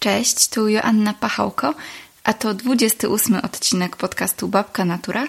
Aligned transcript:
Cześć, 0.00 0.48
tu 0.48 0.68
Joanna 0.68 1.14
Pachałko, 1.14 1.74
a 2.24 2.32
to 2.32 2.54
28 2.54 3.34
odcinek 3.34 3.96
podcastu 3.96 4.48
Babka 4.48 4.84
Natura, 4.84 5.26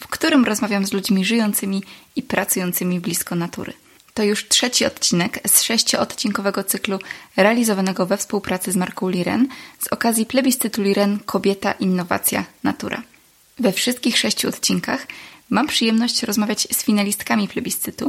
w 0.00 0.08
którym 0.08 0.44
rozmawiam 0.44 0.86
z 0.86 0.92
ludźmi 0.92 1.24
żyjącymi 1.24 1.82
i 2.16 2.22
pracującymi 2.22 3.00
blisko 3.00 3.34
natury. 3.34 3.72
To 4.14 4.22
już 4.22 4.48
trzeci 4.48 4.84
odcinek 4.84 5.40
z 5.46 5.62
sześcioodcinkowego 5.62 6.64
cyklu 6.64 6.98
realizowanego 7.36 8.06
we 8.06 8.16
współpracy 8.16 8.72
z 8.72 8.76
marką 8.76 9.08
Liren 9.08 9.48
z 9.78 9.88
okazji 9.88 10.26
plebiscytu 10.26 10.82
Liren 10.82 11.18
Kobieta, 11.26 11.72
Innowacja, 11.72 12.44
Natura. 12.62 13.02
We 13.58 13.72
wszystkich 13.72 14.18
sześciu 14.18 14.48
odcinkach 14.48 15.06
mam 15.50 15.66
przyjemność 15.66 16.22
rozmawiać 16.22 16.68
z 16.72 16.84
finalistkami 16.84 17.48
plebiscytu, 17.48 18.08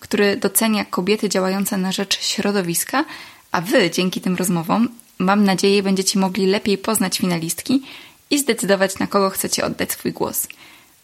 który 0.00 0.36
docenia 0.36 0.84
kobiety 0.84 1.28
działające 1.28 1.76
na 1.76 1.92
rzecz 1.92 2.20
środowiska, 2.20 3.04
a 3.52 3.60
Wy 3.60 3.90
dzięki 3.90 4.20
tym 4.20 4.36
rozmowom 4.36 4.88
mam 5.24 5.44
nadzieję 5.44 5.82
będziecie 5.82 6.18
mogli 6.18 6.46
lepiej 6.46 6.78
poznać 6.78 7.18
finalistki 7.18 7.82
i 8.30 8.38
zdecydować 8.38 8.98
na 8.98 9.06
kogo 9.06 9.30
chcecie 9.30 9.64
oddać 9.64 9.92
swój 9.92 10.12
głos. 10.12 10.46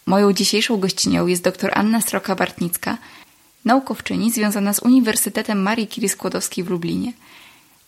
Moją 0.06 0.32
dzisiejszą 0.32 0.76
gościnią 0.76 1.26
jest 1.26 1.42
dr 1.42 1.70
Anna 1.74 2.00
Sroka-Bartnicka, 2.00 2.96
naukowczyni 3.64 4.32
związana 4.32 4.72
z 4.72 4.78
Uniwersytetem 4.78 5.62
Marii 5.62 5.88
Curie-Skłodowskiej 5.88 6.64
w 6.64 6.70
Lublinie. 6.70 7.12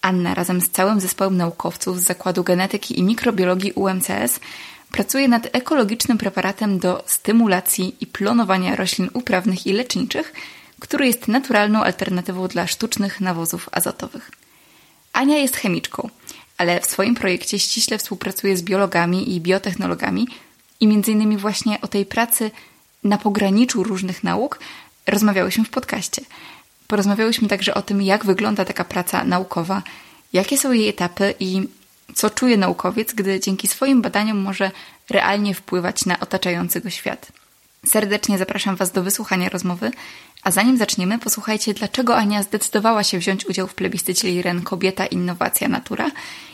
Anna 0.02 0.34
razem 0.34 0.60
z 0.60 0.70
całym 0.70 1.00
zespołem 1.00 1.36
naukowców 1.36 2.00
z 2.00 2.04
Zakładu 2.04 2.44
Genetyki 2.44 2.98
i 2.98 3.02
Mikrobiologii 3.02 3.72
UMCS 3.72 4.40
pracuje 4.92 5.28
nad 5.28 5.48
ekologicznym 5.52 6.18
preparatem 6.18 6.78
do 6.78 7.04
stymulacji 7.06 7.96
i 8.00 8.06
plonowania 8.06 8.76
roślin 8.76 9.10
uprawnych 9.14 9.66
i 9.66 9.72
leczniczych, 9.72 10.32
który 10.80 11.06
jest 11.06 11.28
naturalną 11.28 11.84
alternatywą 11.84 12.48
dla 12.48 12.66
sztucznych 12.66 13.20
nawozów 13.20 13.68
azotowych. 13.72 14.30
Ania 15.12 15.36
jest 15.36 15.56
chemiczką, 15.56 16.08
ale 16.62 16.80
w 16.80 16.86
swoim 16.86 17.14
projekcie 17.14 17.58
ściśle 17.58 17.98
współpracuje 17.98 18.56
z 18.56 18.62
biologami 18.62 19.34
i 19.34 19.40
biotechnologami 19.40 20.28
i 20.80 20.86
między 20.86 21.12
innymi 21.12 21.36
właśnie 21.36 21.80
o 21.80 21.88
tej 21.88 22.06
pracy 22.06 22.50
na 23.04 23.18
pograniczu 23.18 23.82
różnych 23.82 24.24
nauk 24.24 24.58
rozmawiałyśmy 25.06 25.64
w 25.64 25.70
podcaście. 25.70 26.22
Porozmawiałyśmy 26.86 27.48
także 27.48 27.74
o 27.74 27.82
tym, 27.82 28.02
jak 28.02 28.24
wygląda 28.24 28.64
taka 28.64 28.84
praca 28.84 29.24
naukowa, 29.24 29.82
jakie 30.32 30.58
są 30.58 30.72
jej 30.72 30.88
etapy 30.88 31.34
i 31.40 31.68
co 32.14 32.30
czuje 32.30 32.56
naukowiec, 32.56 33.12
gdy 33.12 33.40
dzięki 33.40 33.68
swoim 33.68 34.02
badaniom 34.02 34.38
może 34.38 34.70
realnie 35.10 35.54
wpływać 35.54 36.06
na 36.06 36.20
otaczający 36.20 36.80
go 36.80 36.90
świat. 36.90 37.32
Serdecznie 37.86 38.38
zapraszam 38.38 38.76
Was 38.76 38.92
do 38.92 39.02
wysłuchania 39.02 39.48
rozmowy, 39.48 39.90
a 40.42 40.50
zanim 40.50 40.76
zaczniemy, 40.76 41.18
posłuchajcie, 41.18 41.74
dlaczego 41.74 42.16
Ania 42.16 42.42
zdecydowała 42.42 43.02
się 43.02 43.18
wziąć 43.18 43.46
udział 43.46 43.66
w 43.66 43.74
plebiscycie 43.74 44.28
Liren 44.28 44.62
Kobieta, 44.62 45.06
Innowacja, 45.06 45.68
Natura. 45.68 46.10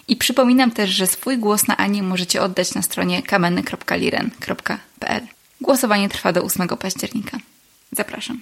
I 0.09 0.17
przypominam 0.17 0.71
też, 0.71 0.91
że 0.91 1.07
swój 1.07 1.39
głos 1.39 1.69
na 1.69 1.77
Anię 1.77 2.03
możecie 2.03 2.43
oddać 2.43 2.75
na 2.75 2.83
stronie 2.83 3.23
kameny.liren.pl. 3.23 5.23
Głosowanie 5.61 6.09
trwa 6.09 6.33
do 6.33 6.43
8 6.43 6.69
października. 6.69 7.39
Zapraszam. 7.93 8.41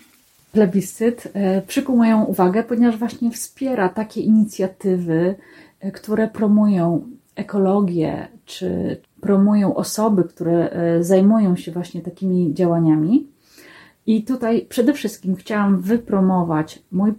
Plebiscyt 0.53 1.29
e, 1.35 1.63
przykuł 1.63 1.97
moją 1.97 2.25
uwagę, 2.25 2.63
ponieważ 2.63 2.97
właśnie 2.97 3.31
wspiera 3.31 3.89
takie 3.89 4.21
inicjatywy, 4.21 5.35
e, 5.81 5.93
które 5.93 6.29
promują 6.29 7.09
ekologię, 7.35 8.29
czy 8.47 8.97
promują 9.21 9.75
osoby, 9.75 10.25
które 10.25 10.71
e, 10.71 11.05
zajmują 11.05 11.57
się 11.57 11.73
właśnie 11.73 12.01
takimi 12.01 12.55
działaniami. 12.55 13.27
I 14.07 14.25
tutaj 14.25 14.67
przede 14.69 14.93
wszystkim 14.93 15.37
chciałam 15.37 15.81
wypromować 15.81 16.83
mój 16.93 17.13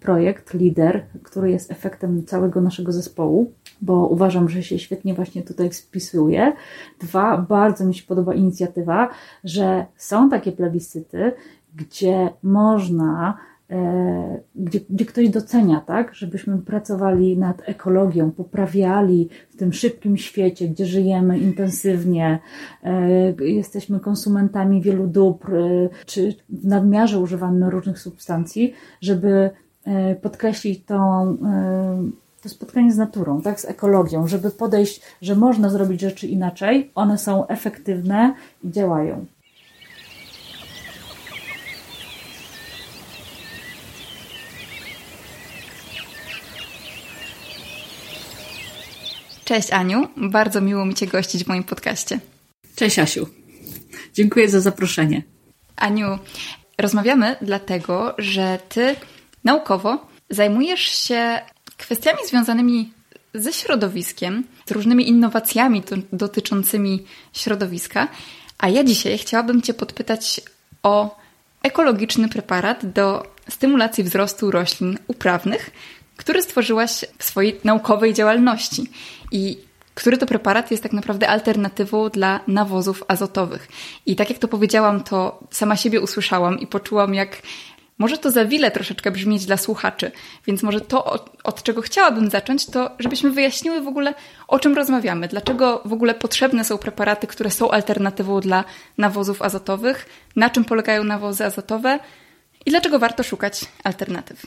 projekt 0.00 0.54
LIDER, 0.54 1.06
który 1.22 1.50
jest 1.50 1.70
efektem 1.70 2.24
całego 2.24 2.60
naszego 2.60 2.92
zespołu, 2.92 3.52
bo 3.82 4.06
uważam, 4.08 4.48
że 4.48 4.62
się 4.62 4.78
świetnie 4.78 5.14
właśnie 5.14 5.42
tutaj 5.42 5.72
spisuje. 5.72 6.52
Dwa, 7.00 7.38
bardzo 7.38 7.84
mi 7.84 7.94
się 7.94 8.06
podoba 8.06 8.34
inicjatywa, 8.34 9.08
że 9.44 9.86
są 9.96 10.30
takie 10.30 10.52
plebiscyty, 10.52 11.32
gdzie 11.76 12.30
można 12.42 13.38
gdzie, 14.54 14.80
gdzie 14.90 15.04
ktoś 15.04 15.28
docenia, 15.28 15.80
tak, 15.80 16.14
żebyśmy 16.14 16.58
pracowali 16.58 17.38
nad 17.38 17.62
ekologią, 17.68 18.30
poprawiali 18.30 19.28
w 19.50 19.56
tym 19.56 19.72
szybkim 19.72 20.16
świecie, 20.16 20.68
gdzie 20.68 20.86
żyjemy 20.86 21.38
intensywnie, 21.38 22.38
e, 22.82 23.32
jesteśmy 23.44 24.00
konsumentami 24.00 24.82
wielu 24.82 25.06
dóbr, 25.06 25.54
e, 25.54 25.88
czy 26.06 26.34
w 26.48 26.66
nadmiarze 26.66 27.18
używamy 27.18 27.70
różnych 27.70 27.98
substancji, 27.98 28.74
żeby 29.00 29.50
podkreślić 30.22 30.84
tą, 30.84 31.36
to 32.42 32.48
spotkanie 32.48 32.92
z 32.92 32.96
naturą, 32.96 33.42
tak, 33.42 33.60
z 33.60 33.64
ekologią, 33.64 34.26
żeby 34.26 34.50
podejść, 34.50 35.02
że 35.22 35.36
można 35.36 35.68
zrobić 35.68 36.00
rzeczy 36.00 36.26
inaczej, 36.26 36.90
one 36.94 37.18
są 37.18 37.46
efektywne 37.46 38.34
i 38.64 38.70
działają. 38.70 39.26
Cześć 49.54 49.70
Aniu, 49.70 50.08
bardzo 50.16 50.60
miło 50.60 50.84
mi 50.84 50.94
Cię 50.94 51.06
gościć 51.06 51.44
w 51.44 51.48
moim 51.48 51.64
podcaście. 51.64 52.20
Cześć 52.76 52.98
Asiu, 52.98 53.28
dziękuję 54.14 54.48
za 54.48 54.60
zaproszenie. 54.60 55.22
Aniu, 55.76 56.18
rozmawiamy 56.78 57.36
dlatego, 57.42 58.14
że 58.18 58.58
Ty 58.68 58.96
naukowo 59.44 60.06
zajmujesz 60.30 60.80
się 60.80 61.40
kwestiami 61.76 62.18
związanymi 62.28 62.92
ze 63.34 63.52
środowiskiem, 63.52 64.44
z 64.66 64.70
różnymi 64.70 65.08
innowacjami 65.08 65.82
dotyczącymi 66.12 67.04
środowiska, 67.32 68.08
a 68.58 68.68
ja 68.68 68.84
dzisiaj 68.84 69.18
chciałabym 69.18 69.62
Cię 69.62 69.74
podpytać 69.74 70.40
o 70.82 71.16
ekologiczny 71.62 72.28
preparat 72.28 72.86
do 72.86 73.26
stymulacji 73.48 74.04
wzrostu 74.04 74.50
roślin 74.50 74.98
uprawnych, 75.06 75.70
który 76.24 76.42
stworzyłaś 76.42 77.04
w 77.18 77.24
swojej 77.24 77.60
naukowej 77.64 78.14
działalności 78.14 78.88
i 79.32 79.58
który 79.94 80.18
to 80.18 80.26
preparat 80.26 80.70
jest 80.70 80.82
tak 80.82 80.92
naprawdę 80.92 81.28
alternatywą 81.28 82.08
dla 82.08 82.40
nawozów 82.46 83.04
azotowych. 83.08 83.68
I 84.06 84.16
tak 84.16 84.30
jak 84.30 84.38
to 84.38 84.48
powiedziałam, 84.48 85.02
to 85.02 85.40
sama 85.50 85.76
siebie 85.76 86.00
usłyszałam 86.00 86.60
i 86.60 86.66
poczułam, 86.66 87.14
jak 87.14 87.42
może 87.98 88.18
to 88.18 88.30
za 88.30 88.44
wiele 88.44 88.70
troszeczkę 88.70 89.10
brzmieć 89.10 89.46
dla 89.46 89.56
słuchaczy, 89.56 90.12
więc 90.46 90.62
może 90.62 90.80
to, 90.80 91.04
od, 91.04 91.36
od, 91.44 91.62
czego 91.62 91.82
chciałabym 91.82 92.30
zacząć, 92.30 92.66
to 92.66 92.90
żebyśmy 92.98 93.30
wyjaśniły 93.30 93.80
w 93.80 93.88
ogóle, 93.88 94.14
o 94.48 94.58
czym 94.58 94.74
rozmawiamy. 94.74 95.28
Dlaczego 95.28 95.82
w 95.84 95.92
ogóle 95.92 96.14
potrzebne 96.14 96.64
są 96.64 96.78
preparaty, 96.78 97.26
które 97.26 97.50
są 97.50 97.70
alternatywą 97.70 98.40
dla 98.40 98.64
nawozów 98.98 99.42
azotowych, 99.42 100.06
na 100.36 100.50
czym 100.50 100.64
polegają 100.64 101.04
nawozy 101.04 101.44
azotowe 101.44 101.98
i 102.66 102.70
dlaczego 102.70 102.98
warto 102.98 103.22
szukać 103.22 103.60
alternatyw. 103.84 104.46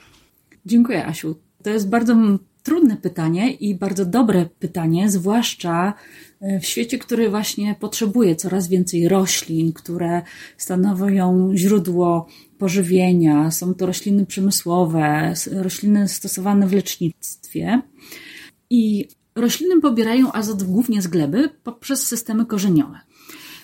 Dziękuję, 0.65 1.05
Asiu. 1.05 1.46
To 1.67 1.71
jest 1.71 1.89
bardzo 1.89 2.15
trudne 2.63 2.97
pytanie 2.97 3.51
i 3.51 3.75
bardzo 3.75 4.05
dobre 4.05 4.45
pytanie, 4.59 5.09
zwłaszcza 5.09 5.93
e, 6.41 6.59
w 6.59 6.65
świecie, 6.65 6.97
który 6.97 7.29
właśnie 7.29 7.75
potrzebuje 7.79 8.35
coraz 8.35 8.67
więcej 8.67 9.07
roślin, 9.07 9.73
które 9.73 10.21
stanowią 10.57 11.51
źródło 11.55 12.27
pożywienia. 12.57 13.51
Są 13.51 13.73
to 13.73 13.85
rośliny 13.85 14.25
przemysłowe, 14.25 15.33
rośliny 15.51 16.07
stosowane 16.07 16.67
w 16.67 16.73
lecznictwie. 16.73 17.81
I 18.69 19.07
rośliny 19.35 19.81
pobierają 19.81 20.31
azot 20.31 20.63
głównie 20.63 21.01
z 21.01 21.07
gleby 21.07 21.49
poprzez 21.63 22.07
systemy 22.07 22.45
korzeniowe. 22.45 22.99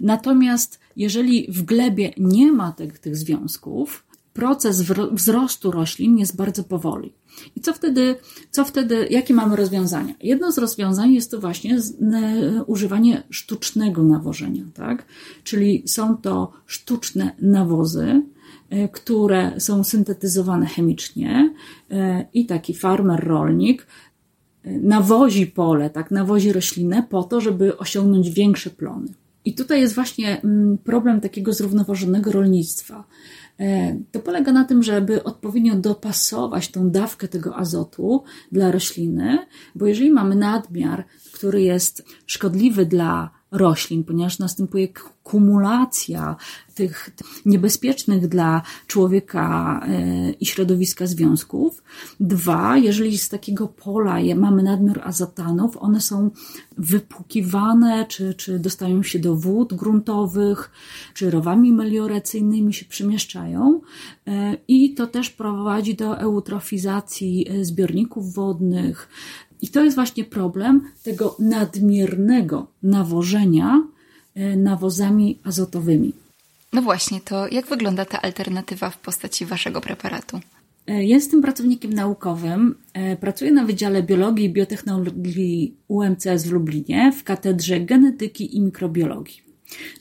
Natomiast 0.01 0.79
jeżeli 0.95 1.51
w 1.51 1.61
glebie 1.61 2.13
nie 2.17 2.51
ma 2.51 2.71
tych, 2.71 2.99
tych 2.99 3.15
związków, 3.15 4.05
proces 4.33 4.81
wzrostu 5.11 5.71
roślin 5.71 6.17
jest 6.17 6.35
bardzo 6.35 6.63
powoli. 6.63 7.13
I 7.55 7.61
co 7.61 7.73
wtedy, 7.73 8.15
co 8.51 8.65
wtedy, 8.65 9.07
jakie 9.09 9.33
mamy 9.33 9.55
rozwiązania? 9.55 10.13
Jedno 10.21 10.51
z 10.51 10.57
rozwiązań 10.57 11.13
jest 11.13 11.31
to 11.31 11.39
właśnie 11.39 11.79
używanie 12.67 13.23
sztucznego 13.29 14.03
nawożenia, 14.03 14.63
tak? 14.73 15.05
Czyli 15.43 15.83
są 15.85 16.17
to 16.17 16.51
sztuczne 16.65 17.35
nawozy, 17.41 18.21
e, 18.69 18.89
które 18.89 19.59
są 19.59 19.83
syntetyzowane 19.83 20.65
chemicznie 20.65 21.53
e, 21.91 22.25
i 22.33 22.45
taki 22.45 22.73
farmer, 22.73 23.27
rolnik 23.27 23.87
e, 24.63 24.71
nawozi 24.71 25.47
pole, 25.47 25.89
tak, 25.89 26.11
nawozi 26.11 26.53
roślinę 26.53 27.03
po 27.09 27.23
to, 27.23 27.41
żeby 27.41 27.77
osiągnąć 27.77 28.29
większe 28.29 28.69
plony. 28.69 29.07
I 29.45 29.55
tutaj 29.55 29.81
jest 29.81 29.95
właśnie 29.95 30.41
mm, 30.41 30.77
problem 30.77 31.21
takiego 31.21 31.53
zrównoważonego 31.53 32.31
rolnictwa. 32.31 33.03
E, 33.59 33.95
to 34.11 34.19
polega 34.19 34.51
na 34.51 34.63
tym, 34.63 34.83
żeby 34.83 35.23
odpowiednio 35.23 35.75
dopasować 35.75 36.71
tą 36.71 36.89
dawkę 36.89 37.27
tego 37.27 37.55
azotu 37.55 38.23
dla 38.51 38.71
rośliny, 38.71 39.37
bo 39.75 39.85
jeżeli 39.85 40.11
mamy 40.11 40.35
nadmiar, 40.35 41.05
który 41.33 41.61
jest 41.61 42.05
szkodliwy 42.25 42.85
dla 42.85 43.42
roślin, 43.53 44.03
ponieważ 44.03 44.39
następuje 44.39 44.87
kumulacja 45.23 46.35
tych 46.75 47.09
niebezpiecznych 47.45 48.27
dla 48.27 48.61
człowieka 48.87 49.79
e, 49.87 50.31
i 50.31 50.45
środowiska 50.45 51.07
związków. 51.07 51.83
Dwa, 52.19 52.77
jeżeli 52.77 53.17
z 53.17 53.29
takiego 53.29 53.67
pola 53.67 54.17
mamy 54.35 54.63
nadmiar 54.63 55.01
azotanów, 55.03 55.77
one 55.77 56.01
są 56.01 56.31
wypłukiwane, 56.77 58.05
czy, 58.05 58.33
czy 58.33 58.59
dostają 58.59 59.03
się 59.03 59.19
do 59.19 59.35
wód 59.35 59.73
gruntowych, 59.73 60.71
czy 61.13 61.31
rowami 61.31 61.73
melioracyjnymi 61.73 62.73
się 62.73 62.85
przemieszczają 62.85 63.81
e, 64.27 64.57
i 64.67 64.93
to 64.93 65.07
też 65.07 65.29
prowadzi 65.29 65.95
do 65.95 66.19
eutrofizacji 66.19 67.47
e, 67.49 67.65
zbiorników 67.65 68.33
wodnych, 68.33 69.09
i 69.63 69.67
to 69.67 69.83
jest 69.83 69.95
właśnie 69.95 70.23
problem 70.23 70.81
tego 71.03 71.35
nadmiernego 71.39 72.67
nawożenia 72.83 73.87
e, 74.35 74.57
nawozami 74.57 75.39
azotowymi. 75.43 76.13
No 76.73 76.81
właśnie, 76.81 77.21
to 77.21 77.47
jak 77.47 77.67
wygląda 77.67 78.05
ta 78.05 78.21
alternatywa 78.21 78.89
w 78.89 78.97
postaci 78.97 79.45
waszego 79.45 79.81
preparatu? 79.81 80.39
E, 80.87 81.03
jestem 81.03 81.41
pracownikiem 81.41 81.93
naukowym. 81.93 82.75
E, 82.93 83.17
pracuję 83.17 83.51
na 83.51 83.65
Wydziale 83.65 84.03
Biologii 84.03 84.45
i 84.45 84.53
Biotechnologii 84.53 85.75
UMCS 85.87 86.43
w 86.45 86.51
Lublinie 86.51 87.11
w 87.11 87.23
katedrze 87.23 87.79
genetyki 87.79 88.57
i 88.57 88.61
mikrobiologii. 88.61 89.43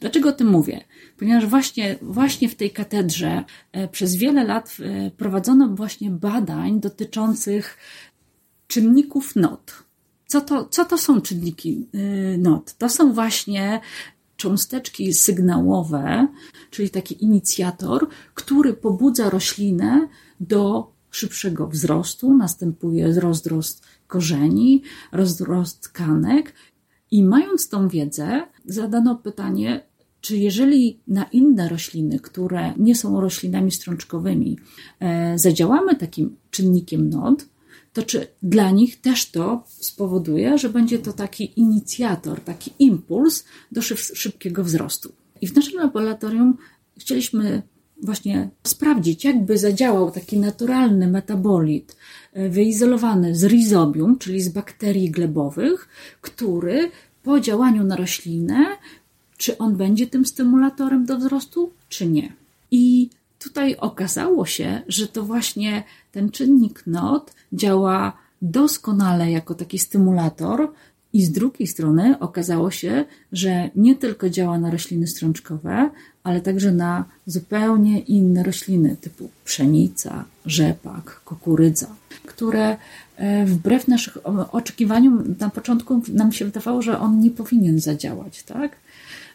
Dlaczego 0.01 0.29
o 0.29 0.33
tym 0.33 0.49
mówię? 0.51 0.85
Ponieważ 1.19 1.47
właśnie, 1.47 1.97
właśnie 2.03 2.49
w 2.49 2.55
tej 2.55 2.71
katedrze 2.71 3.45
przez 3.93 4.17
wiele 4.17 4.45
lat 4.45 4.77
prowadzono 5.17 5.69
właśnie 5.69 6.11
badań 6.11 6.81
dotyczących 6.81 7.79
czynników 8.73 9.37
NOT. 9.37 9.73
Co 10.27 10.41
to, 10.41 10.65
co 10.65 10.85
to 10.85 10.99
są 10.99 11.21
czynniki 11.21 11.87
y, 11.95 12.39
NOT? 12.39 12.75
To 12.79 12.89
są 12.89 13.13
właśnie 13.13 13.81
cząsteczki 14.37 15.15
sygnałowe, 15.15 16.29
czyli 16.71 16.91
taki 16.91 17.25
inicjator, 17.25 18.09
który 18.35 18.75
pobudza 18.75 19.31
roślinę 19.31 20.09
do 20.41 20.93
szybszego 21.11 21.67
wzrostu, 21.69 22.37
następuje 22.37 23.21
rozrost 23.21 23.87
korzeni, 24.07 24.83
rozrost 25.13 25.81
tkanek 25.81 26.55
i 27.11 27.25
mając 27.25 27.69
tą 27.69 27.89
wiedzę, 27.89 28.43
zadano 28.65 29.17
pytanie, 29.17 29.81
czy 30.21 30.37
jeżeli 30.37 31.01
na 31.09 31.25
inne 31.25 31.69
rośliny, 31.69 32.21
które 32.21 32.75
nie 32.77 32.95
są 32.95 33.21
roślinami 33.21 33.71
strączkowymi, 33.71 34.59
e, 35.01 35.39
zadziałamy 35.39 35.97
takim 35.97 36.37
czynnikiem 36.51 37.09
NOD, 37.09 37.52
to 37.93 38.03
czy 38.03 38.27
dla 38.43 38.71
nich 38.71 39.01
też 39.01 39.31
to 39.31 39.65
spowoduje, 39.67 40.59
że 40.59 40.69
będzie 40.69 40.99
to 40.99 41.13
taki 41.13 41.53
inicjator, 41.57 42.41
taki 42.41 42.71
impuls 42.79 43.45
do 43.73 43.83
szybkiego 43.83 44.65
wzrostu. 44.65 45.13
I 45.41 45.47
w 45.47 45.57
naszym 45.57 45.81
laboratorium 45.81 46.57
chcieliśmy 46.99 47.63
właśnie 48.03 48.51
sprawdzić, 48.65 49.25
jakby 49.25 49.59
zadziałał 49.59 50.11
taki 50.11 50.39
naturalny 50.39 51.09
metabolit 51.09 51.97
e, 52.33 52.49
wyizolowany 52.49 53.37
z 53.37 53.45
rizobium, 53.45 54.19
czyli 54.19 54.41
z 54.41 54.49
bakterii 54.49 55.11
glebowych, 55.11 55.89
który 56.21 56.91
po 57.23 57.41
działaniu 57.41 57.85
na 57.85 57.97
roślinę, 57.97 58.67
czy 59.37 59.59
on 59.59 59.77
będzie 59.77 60.07
tym 60.07 60.27
stymulatorem 60.27 61.07
do 61.07 61.19
wzrostu, 61.19 61.73
czy 61.89 62.07
nie. 62.07 62.33
I 62.71 63.11
tutaj 63.43 63.77
okazało 63.77 64.47
się, 64.47 64.83
że 64.89 65.09
to 65.09 65.23
właśnie 65.23 65.83
ten 66.13 66.31
czynnik 66.31 66.83
NOT 66.87 67.35
działa 67.53 68.13
doskonale 68.43 69.31
jako 69.31 69.55
taki 69.55 69.79
stymulator, 69.79 70.73
i 71.13 71.23
z 71.23 71.33
drugiej 71.33 71.67
strony 71.67 72.19
okazało 72.19 72.71
się, 72.71 73.05
że 73.33 73.71
nie 73.77 73.97
tylko 73.97 74.31
działa 74.31 74.59
na 74.59 74.71
rośliny 74.71 75.07
strączkowe, 75.07 75.91
ale 76.25 76.41
także 76.41 76.73
na 76.73 77.05
zupełnie 77.27 78.01
inne 78.01 78.43
rośliny 78.43 78.97
typu 79.01 79.31
pszenica, 79.45 80.25
rzepak, 80.47 81.21
kukurydza, 81.25 81.87
które 82.27 82.77
e, 83.17 83.47
wbrew 83.47 83.89
naszych 83.89 84.19
oczekiwaniom 84.53 85.35
na 85.41 85.51
początku 85.51 86.03
nam 86.09 86.33
się 86.33 86.45
wydawało, 86.45 86.83
że 86.83 86.99
on 86.99 87.21
nie 87.21 87.31
powinien 87.31 87.81
zadziałać, 87.81 88.43
tak? 88.43 88.77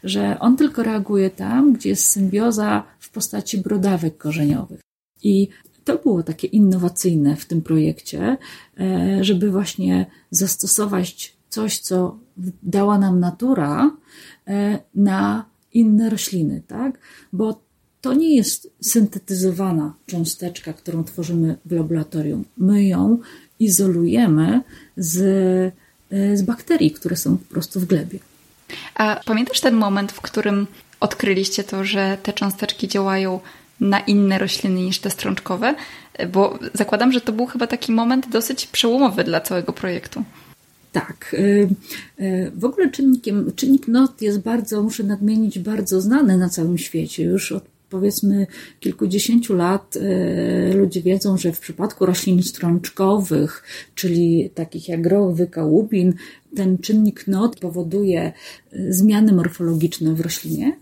Że 0.03 0.39
on 0.39 0.57
tylko 0.57 0.83
reaguje 0.83 1.29
tam, 1.29 1.73
gdzie 1.73 1.89
jest 1.89 2.07
symbioza 2.07 2.83
w 2.99 3.09
postaci 3.09 3.57
brodawek 3.57 4.17
korzeniowych. 4.17 4.79
I 5.23 5.47
to 5.83 5.97
było 5.97 6.23
takie 6.23 6.47
innowacyjne 6.47 7.35
w 7.35 7.45
tym 7.45 7.61
projekcie, 7.61 8.37
e, 8.79 9.17
żeby 9.23 9.51
właśnie 9.51 10.05
zastosować 10.31 11.37
coś, 11.49 11.79
co 11.79 12.19
dała 12.63 12.97
nam 12.97 13.19
natura 13.19 13.91
e, 14.47 14.79
na 14.95 15.45
inne 15.73 16.09
rośliny, 16.09 16.61
tak? 16.67 16.99
Bo 17.33 17.61
to 18.01 18.13
nie 18.13 18.35
jest 18.35 18.71
syntetyzowana 18.81 19.93
cząsteczka, 20.05 20.73
którą 20.73 21.03
tworzymy 21.03 21.57
w 21.65 21.71
laboratorium. 21.71 22.45
My 22.57 22.85
ją 22.85 23.19
izolujemy 23.59 24.61
z, 24.97 25.17
e, 26.11 26.37
z 26.37 26.41
bakterii, 26.41 26.91
które 26.91 27.15
są 27.15 27.37
po 27.37 27.45
prostu 27.45 27.79
w 27.79 27.85
glebie. 27.85 28.19
A 28.95 29.19
pamiętasz 29.25 29.59
ten 29.59 29.75
moment, 29.75 30.11
w 30.11 30.21
którym 30.21 30.67
odkryliście 30.99 31.63
to, 31.63 31.83
że 31.83 32.17
te 32.23 32.33
cząsteczki 32.33 32.87
działają 32.87 33.39
na 33.79 33.99
inne 33.99 34.37
rośliny 34.37 34.81
niż 34.81 34.99
te 34.99 35.09
strączkowe? 35.09 35.75
Bo 36.31 36.59
zakładam, 36.73 37.11
że 37.11 37.21
to 37.21 37.31
był 37.31 37.45
chyba 37.45 37.67
taki 37.67 37.91
moment 37.91 38.29
dosyć 38.29 38.67
przełomowy 38.67 39.23
dla 39.23 39.41
całego 39.41 39.73
projektu. 39.73 40.23
Tak. 40.91 41.33
Y, 41.33 41.69
y, 42.19 42.51
w 42.55 42.65
ogóle 42.65 42.91
czynnikiem, 42.91 43.51
czynnik 43.55 43.87
NOT 43.87 44.21
jest 44.21 44.39
bardzo, 44.39 44.83
muszę 44.83 45.03
nadmienić, 45.03 45.59
bardzo 45.59 46.01
znany 46.01 46.37
na 46.37 46.49
całym 46.49 46.77
świecie. 46.77 47.23
Już 47.23 47.51
od 47.51 47.76
powiedzmy 47.89 48.47
kilkudziesięciu 48.79 49.55
lat 49.55 49.95
y, 49.95 50.73
ludzie 50.75 51.01
wiedzą, 51.01 51.37
że 51.37 51.51
w 51.51 51.59
przypadku 51.59 52.05
roślin 52.05 52.43
strączkowych, 52.43 53.63
czyli 53.95 54.49
takich 54.55 54.89
jak 54.89 55.01
growy, 55.01 55.47
kałubin, 55.47 56.13
ten 56.55 56.77
czynnik 56.77 57.27
NOT 57.27 57.59
powoduje 57.59 58.33
zmiany 58.89 59.33
morfologiczne 59.33 60.13
w 60.13 60.21
roślinie. 60.21 60.77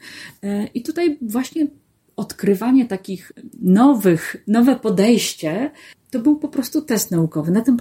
I 0.73 0.81
tutaj 0.81 1.17
właśnie 1.21 1.67
odkrywanie 2.15 2.85
takich 2.85 3.31
nowych, 3.61 4.35
nowe 4.47 4.75
podejście, 4.75 5.71
to 6.11 6.19
był 6.19 6.35
po 6.35 6.47
prostu 6.47 6.81
test 6.81 7.11
naukowy. 7.11 7.51
Na 7.51 7.61
tym 7.61 7.77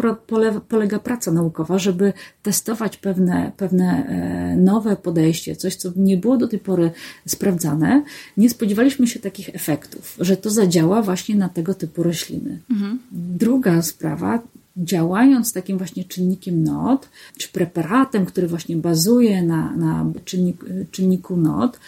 polega 0.68 0.98
praca 0.98 1.32
naukowa, 1.32 1.78
żeby 1.78 2.12
testować 2.42 2.96
pewne, 2.96 3.52
pewne 3.56 4.06
e, 4.06 4.56
nowe 4.56 4.96
podejście, 4.96 5.56
coś, 5.56 5.76
co 5.76 5.92
nie 5.96 6.16
było 6.16 6.36
do 6.36 6.48
tej 6.48 6.58
pory 6.58 6.90
sprawdzane. 7.26 8.02
Nie 8.36 8.50
spodziewaliśmy 8.50 9.06
się 9.06 9.20
takich 9.20 9.54
efektów, 9.54 10.16
że 10.20 10.36
to 10.36 10.50
zadziała 10.50 11.02
właśnie 11.02 11.34
na 11.36 11.48
tego 11.48 11.74
typu 11.74 12.02
rośliny. 12.02 12.60
Mhm. 12.70 12.98
Druga 13.12 13.82
sprawa, 13.82 14.42
działając 14.76 15.52
takim 15.52 15.78
właśnie 15.78 16.04
czynnikiem 16.04 16.64
NOT, 16.64 17.08
czy 17.38 17.48
preparatem, 17.48 18.26
który 18.26 18.48
właśnie 18.48 18.76
bazuje 18.76 19.42
na, 19.42 19.76
na 19.76 20.06
czynnik, 20.24 20.64
czynniku 20.90 21.36
NOT, 21.36 21.80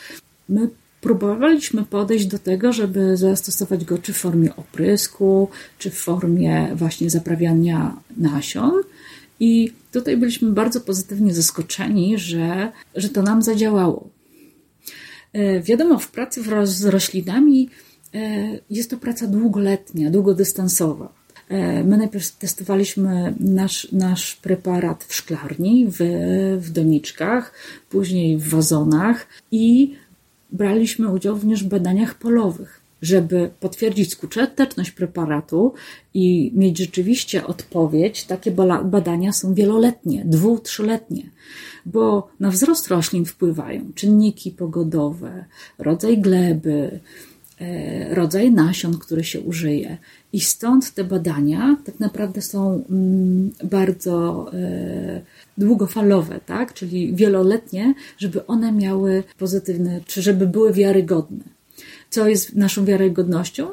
my 0.49 0.69
próbowaliśmy 1.07 1.85
podejść 1.85 2.27
do 2.27 2.39
tego, 2.39 2.73
żeby 2.73 3.17
zastosować 3.17 3.85
go 3.85 3.99
czy 3.99 4.13
w 4.13 4.17
formie 4.17 4.57
oprysku, 4.57 5.49
czy 5.79 5.91
w 5.91 5.99
formie 5.99 6.69
właśnie 6.75 7.11
zaprawiania 7.11 7.97
nasion. 8.17 8.83
I 9.41 9.73
tutaj 9.93 10.17
byliśmy 10.17 10.53
bardzo 10.53 10.81
pozytywnie 10.81 11.35
zaskoczeni, 11.35 12.19
że, 12.19 12.73
że 12.95 13.09
to 13.09 13.23
nam 13.23 13.43
zadziałało. 13.43 14.09
E, 15.33 15.61
wiadomo, 15.61 15.99
w 15.99 16.11
pracy 16.11 16.43
z 16.65 16.85
roślinami 16.85 17.71
e, 18.15 18.19
jest 18.71 18.91
to 18.91 18.97
praca 18.97 19.27
długoletnia, 19.27 20.11
długodystansowa. 20.11 21.13
E, 21.49 21.85
my 21.85 21.97
najpierw 21.97 22.31
testowaliśmy 22.31 23.35
nasz, 23.41 23.93
nasz 23.93 24.37
preparat 24.37 25.05
w 25.05 25.15
szklarni, 25.15 25.87
w, 25.89 25.97
w 26.61 26.71
doniczkach, 26.71 27.53
później 27.91 28.39
w 28.39 28.49
wazonach 28.49 29.27
i 29.51 29.95
braliśmy 30.53 31.09
udział 31.09 31.35
również 31.35 31.65
w 31.65 31.69
badaniach 31.69 32.15
polowych, 32.15 32.81
żeby 33.03 33.51
potwierdzić 33.61 34.13
skuteczność 34.13 34.91
preparatu 34.91 35.75
i 36.15 36.53
mieć 36.55 36.79
rzeczywiście 36.79 37.47
odpowiedź. 37.47 38.25
Takie 38.25 38.51
badania 38.85 39.33
są 39.33 39.55
wieloletnie, 39.55 40.23
dwu, 40.25 40.59
trzyletnie, 40.59 41.31
bo 41.87 42.29
na 42.41 42.51
wzrost 42.51 42.89
roślin 42.89 43.25
wpływają 43.25 43.93
czynniki 43.95 44.51
pogodowe, 44.51 45.45
rodzaj 45.79 46.19
gleby, 46.19 47.01
rodzaj 48.11 48.53
nasion, 48.53 48.99
który 48.99 49.25
się 49.25 49.41
użyje. 49.41 49.99
I 50.33 50.41
stąd 50.41 50.95
te 50.95 51.05
badania 51.05 51.77
tak 51.85 52.01
naprawdę 52.01 52.43
są 52.43 52.85
mm, 52.91 53.53
bardzo 53.65 54.47
e, 54.53 55.21
długofalowe, 55.59 56.41
tak? 56.47 56.75
czyli 56.75 57.15
wieloletnie, 57.15 57.95
żeby 58.19 58.47
one 58.47 58.73
miały 58.73 59.25
pozytywne, 59.39 60.01
czy 60.07 60.23
żeby 60.23 60.47
były 60.47 60.73
wiarygodne. 60.73 61.45
Co 62.11 62.29
jest 62.29 62.55
naszą 62.55 62.85
wiarygodnością? 62.85 63.69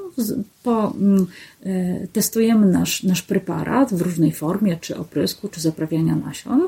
Po, 0.63 0.93
mm, 0.95 1.27
e, 1.65 2.07
testujemy 2.07 2.65
nasz, 2.65 3.03
nasz 3.03 3.21
preparat 3.21 3.93
w 3.93 4.01
różnej 4.01 4.31
formie, 4.31 4.77
czy 4.81 4.97
oprysku, 4.97 5.49
czy 5.49 5.61
zaprawiania 5.61 6.15
nasion 6.15 6.67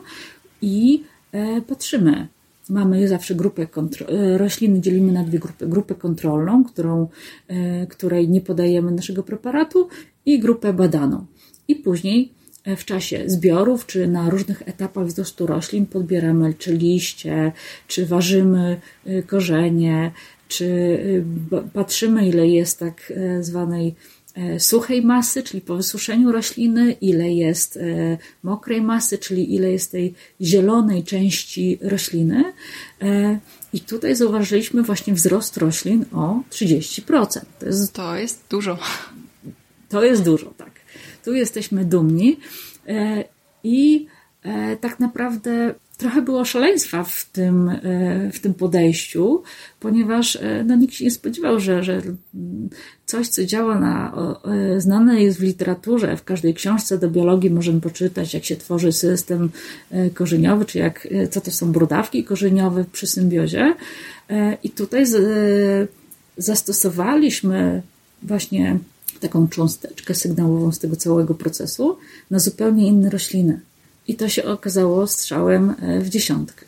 i 0.61 1.03
e, 1.31 1.61
patrzymy, 1.61 2.27
mamy 2.69 3.07
zawsze 3.07 3.35
grupę 3.35 3.67
rośliny, 4.37 4.81
dzielimy 4.81 5.11
na 5.11 5.23
dwie 5.23 5.39
grupy. 5.39 5.67
Grupę 5.67 5.95
kontrolną, 5.95 6.63
którą, 6.63 7.07
której 7.89 8.29
nie 8.29 8.41
podajemy 8.41 8.91
naszego 8.91 9.23
preparatu 9.23 9.87
i 10.25 10.39
grupę 10.39 10.73
badaną. 10.73 11.25
I 11.67 11.75
później 11.75 12.31
w 12.77 12.85
czasie 12.85 13.23
zbiorów, 13.25 13.85
czy 13.85 14.07
na 14.07 14.29
różnych 14.29 14.61
etapach 14.61 15.05
wzrostu 15.05 15.47
roślin 15.47 15.85
podbieramy 15.85 16.53
czy 16.53 16.77
liście, 16.77 17.51
czy 17.87 18.05
ważymy 18.05 18.81
korzenie, 19.27 20.11
czy 20.47 20.97
patrzymy, 21.73 22.27
ile 22.27 22.47
jest 22.47 22.79
tak 22.79 23.13
zwanej 23.41 23.87
E, 23.89 24.14
suchej 24.59 25.01
masy, 25.01 25.43
czyli 25.43 25.61
po 25.61 25.75
wysuszeniu 25.75 26.31
rośliny, 26.31 26.91
ile 26.91 27.33
jest 27.33 27.77
e, 27.77 28.17
mokrej 28.43 28.81
masy, 28.81 29.17
czyli 29.17 29.55
ile 29.55 29.71
jest 29.71 29.91
tej 29.91 30.13
zielonej 30.41 31.03
części 31.03 31.79
rośliny. 31.81 32.53
E, 33.01 33.39
I 33.73 33.79
tutaj 33.81 34.15
zauważyliśmy 34.15 34.83
właśnie 34.83 35.13
wzrost 35.13 35.57
roślin 35.57 36.05
o 36.13 36.39
30%. 36.49 37.41
To 37.59 37.65
jest, 37.65 37.93
to 37.93 38.15
jest 38.15 38.43
dużo. 38.49 38.77
To 39.89 40.03
jest 40.03 40.23
dużo, 40.23 40.53
tak. 40.57 40.71
Tu 41.25 41.33
jesteśmy 41.33 41.85
dumni. 41.85 42.37
I 43.63 44.07
tak 44.81 44.99
naprawdę 44.99 45.75
trochę 45.97 46.21
było 46.21 46.45
szaleństwa 46.45 47.03
w 47.03 47.29
tym, 47.31 47.69
e, 47.69 47.79
w 48.33 48.39
tym 48.39 48.53
podejściu, 48.53 49.43
ponieważ 49.79 50.35
e, 50.35 50.63
no, 50.67 50.75
nikt 50.75 50.93
się 50.93 51.05
nie 51.05 51.11
spodziewał, 51.11 51.59
że, 51.59 51.83
że 51.83 52.01
coś, 53.05 53.27
co 53.27 53.45
działa 53.45 53.79
na, 53.79 54.15
e, 54.45 54.81
znane 54.81 55.21
jest 55.21 55.39
w 55.39 55.43
literaturze, 55.43 56.17
w 56.17 56.23
każdej 56.23 56.53
książce 56.53 56.97
do 56.97 57.09
biologii 57.09 57.49
możemy 57.49 57.81
poczytać, 57.81 58.33
jak 58.33 58.45
się 58.45 58.55
tworzy 58.55 58.91
system 58.91 59.49
korzeniowy, 60.13 60.65
czy 60.65 60.79
jak, 60.79 61.07
co 61.31 61.41
to 61.41 61.51
są 61.51 61.71
brodawki 61.71 62.23
korzeniowe 62.23 62.85
przy 62.91 63.07
symbiozie. 63.07 63.75
I 64.63 64.69
tutaj 64.69 65.05
z, 65.05 65.89
zastosowaliśmy 66.37 67.81
właśnie 68.23 68.79
taką 69.19 69.47
cząsteczkę 69.47 70.15
sygnałową 70.15 70.71
z 70.71 70.79
tego 70.79 70.95
całego 70.95 71.33
procesu 71.33 71.97
na 72.31 72.39
zupełnie 72.39 72.87
inne 72.87 73.09
rośliny. 73.09 73.59
I 74.07 74.15
to 74.15 74.29
się 74.29 74.43
okazało 74.43 75.07
strzałem 75.07 75.75
e, 75.81 75.99
w 75.99 76.09
dziesiątkę. 76.09 76.65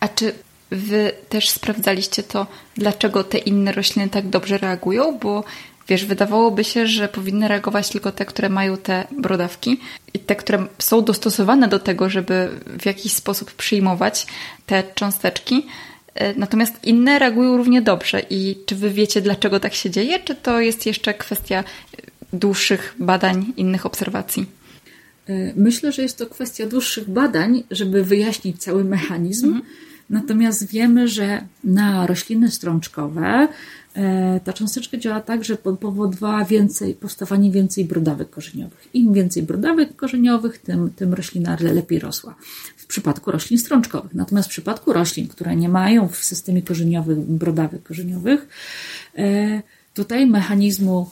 A 0.00 0.08
czy 0.08 0.32
wy 0.70 1.12
też 1.28 1.48
sprawdzaliście 1.48 2.22
to, 2.22 2.46
dlaczego 2.76 3.24
te 3.24 3.38
inne 3.38 3.72
rośliny 3.72 4.08
tak 4.08 4.28
dobrze 4.28 4.58
reagują? 4.58 5.18
Bo 5.18 5.44
wiesz, 5.88 6.04
wydawałoby 6.04 6.64
się, 6.64 6.86
że 6.86 7.08
powinny 7.08 7.48
reagować 7.48 7.88
tylko 7.88 8.12
te, 8.12 8.24
które 8.24 8.48
mają 8.48 8.76
te 8.76 9.06
brodawki 9.18 9.80
i 10.14 10.18
te, 10.18 10.36
które 10.36 10.66
są 10.78 11.04
dostosowane 11.04 11.68
do 11.68 11.78
tego, 11.78 12.10
żeby 12.10 12.48
w 12.80 12.86
jakiś 12.86 13.12
sposób 13.12 13.52
przyjmować 13.52 14.26
te 14.66 14.82
cząsteczki. 14.94 15.66
E, 16.14 16.34
natomiast 16.34 16.84
inne 16.84 17.18
reagują 17.18 17.56
równie 17.56 17.82
dobrze. 17.82 18.22
I 18.30 18.58
czy 18.66 18.76
wy 18.76 18.90
wiecie, 18.90 19.20
dlaczego 19.20 19.60
tak 19.60 19.74
się 19.74 19.90
dzieje? 19.90 20.20
Czy 20.20 20.34
to 20.34 20.60
jest 20.60 20.86
jeszcze 20.86 21.14
kwestia 21.14 21.64
dłuższych 22.32 22.94
badań, 22.98 23.52
innych 23.56 23.86
obserwacji? 23.86 24.46
E, 25.28 25.52
myślę, 25.56 25.92
że 25.92 26.02
jest 26.02 26.18
to 26.18 26.26
kwestia 26.26 26.66
dłuższych 26.66 27.10
badań, 27.10 27.62
żeby 27.70 28.04
wyjaśnić 28.04 28.62
cały 28.62 28.84
mechanizm. 28.84 29.46
Mhm. 29.46 29.62
Natomiast 30.10 30.66
wiemy, 30.66 31.08
że 31.08 31.44
na 31.64 32.06
rośliny 32.06 32.50
strączkowe 32.50 33.48
e, 33.94 34.40
ta 34.44 34.52
cząsteczka 34.52 34.98
działa 34.98 35.20
tak, 35.20 35.44
że 35.44 35.56
powodowała 35.56 36.44
więcej, 36.44 36.94
powstawanie 36.94 37.50
więcej 37.50 37.84
brodawek 37.84 38.30
korzeniowych. 38.30 38.88
Im 38.94 39.12
więcej 39.12 39.42
brodawek 39.42 39.96
korzeniowych, 39.96 40.58
tym, 40.58 40.90
tym 40.96 41.14
roślina 41.14 41.56
lepiej 41.60 41.98
rosła. 41.98 42.34
W 42.76 42.86
przypadku 42.86 43.30
roślin 43.30 43.58
strączkowych. 43.58 44.14
Natomiast 44.14 44.48
w 44.48 44.50
przypadku 44.50 44.92
roślin, 44.92 45.28
które 45.28 45.56
nie 45.56 45.68
mają 45.68 46.08
w 46.08 46.16
systemie 46.16 46.62
korzeniowym 46.62 47.24
brodawek 47.38 47.82
korzeniowych, 47.82 48.48
e, 49.18 49.62
tutaj 49.94 50.26
mechanizmu 50.26 51.10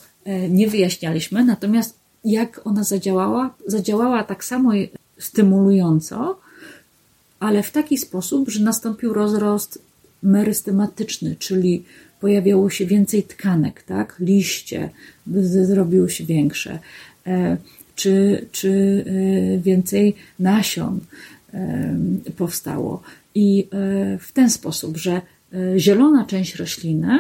nie 0.49 0.69
wyjaśnialiśmy, 0.69 1.45
natomiast 1.45 2.00
jak 2.25 2.61
ona 2.65 2.85
zadziałała, 2.85 3.55
zadziałała 3.67 4.25
tak 4.25 4.45
samo 4.45 4.71
stymulująco, 5.19 6.41
ale 7.41 7.63
w 7.63 7.71
taki 7.71 7.99
sposób, 7.99 8.49
że 8.49 8.65
nastąpił 8.65 9.13
rozrost 9.13 9.83
merystematyczny, 10.23 11.37
czyli 11.39 11.85
pojawiało 12.21 12.71
się 12.71 12.87
więcej 12.87 13.23
tkanek, 13.23 13.83
tak? 13.83 14.17
liście 14.21 14.91
zrobiły 15.63 16.11
się 16.11 16.25
większe, 16.25 16.79
e, 17.27 17.57
czy, 17.95 18.47
czy 18.53 19.05
e, 19.07 19.59
więcej 19.59 20.17
nasion 20.39 21.01
e, 21.55 21.95
powstało. 22.37 23.03
I 23.35 23.69
w 24.21 24.33
ten 24.33 24.51
sposób, 24.51 24.97
że 24.97 25.21
zielona 25.77 26.25
część 26.25 26.55
rośliny 26.55 27.19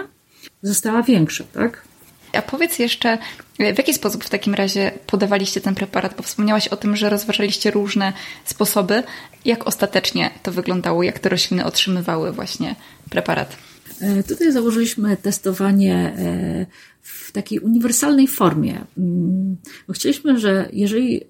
została 0.62 1.02
większa, 1.02 1.44
tak? 1.52 1.84
A 2.32 2.42
powiedz 2.42 2.78
jeszcze, 2.78 3.18
w 3.58 3.78
jaki 3.78 3.94
sposób 3.94 4.24
w 4.24 4.30
takim 4.30 4.54
razie 4.54 4.92
podawaliście 5.06 5.60
ten 5.60 5.74
preparat? 5.74 6.14
Bo 6.16 6.22
wspomniałaś 6.22 6.68
o 6.68 6.76
tym, 6.76 6.96
że 6.96 7.10
rozważaliście 7.10 7.70
różne 7.70 8.12
sposoby. 8.44 9.02
Jak 9.44 9.66
ostatecznie 9.66 10.30
to 10.42 10.52
wyglądało? 10.52 11.02
Jak 11.02 11.18
te 11.18 11.28
rośliny 11.28 11.64
otrzymywały 11.64 12.32
właśnie 12.32 12.74
preparat? 13.10 13.56
E, 14.00 14.22
tutaj 14.22 14.52
założyliśmy 14.52 15.16
testowanie 15.16 16.14
e, 16.18 16.66
w 17.02 17.32
takiej 17.32 17.58
uniwersalnej 17.58 18.28
formie. 18.28 18.84
Mm, 18.98 19.56
chcieliśmy, 19.94 20.38
że 20.38 20.68
jeżeli 20.72 21.22
e, 21.22 21.26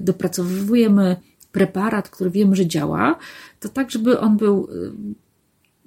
dopracowujemy 0.00 1.16
preparat, 1.52 2.08
który 2.08 2.30
wiemy, 2.30 2.56
że 2.56 2.66
działa, 2.66 3.18
to 3.60 3.68
tak, 3.68 3.90
żeby 3.90 4.20
on 4.20 4.36
był 4.36 4.68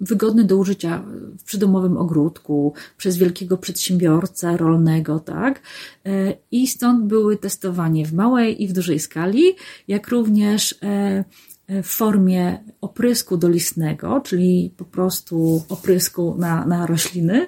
wygodny 0.02 0.44
do 0.44 0.58
użycia 0.58 1.04
w 1.40 1.44
przydomowym 1.44 1.98
ogródku, 1.98 2.74
przez 2.98 3.18
wielkiego 3.18 3.58
przedsiębiorcę 3.58 4.58
rolnego, 4.58 5.20
tak? 5.20 5.62
E, 6.06 6.34
I 6.52 6.68
stąd 6.68 7.06
były 7.06 7.38
testowanie 7.38 8.06
w 8.06 8.14
małej 8.14 8.64
i 8.64 8.68
w 8.68 8.74
dużej 8.74 9.00
skali, 9.00 9.44
jak 9.88 10.08
również 10.08 10.76
e, 10.84 11.24
w 11.84 11.88
formie 11.88 12.64
oprysku 12.82 13.38
dolistnego, 13.38 14.22
czyli 14.26 14.74
po 14.78 14.86
prostu 14.86 15.64
oprysku 15.70 16.36
na, 16.40 16.66
na 16.66 16.86
rośliny 16.86 17.48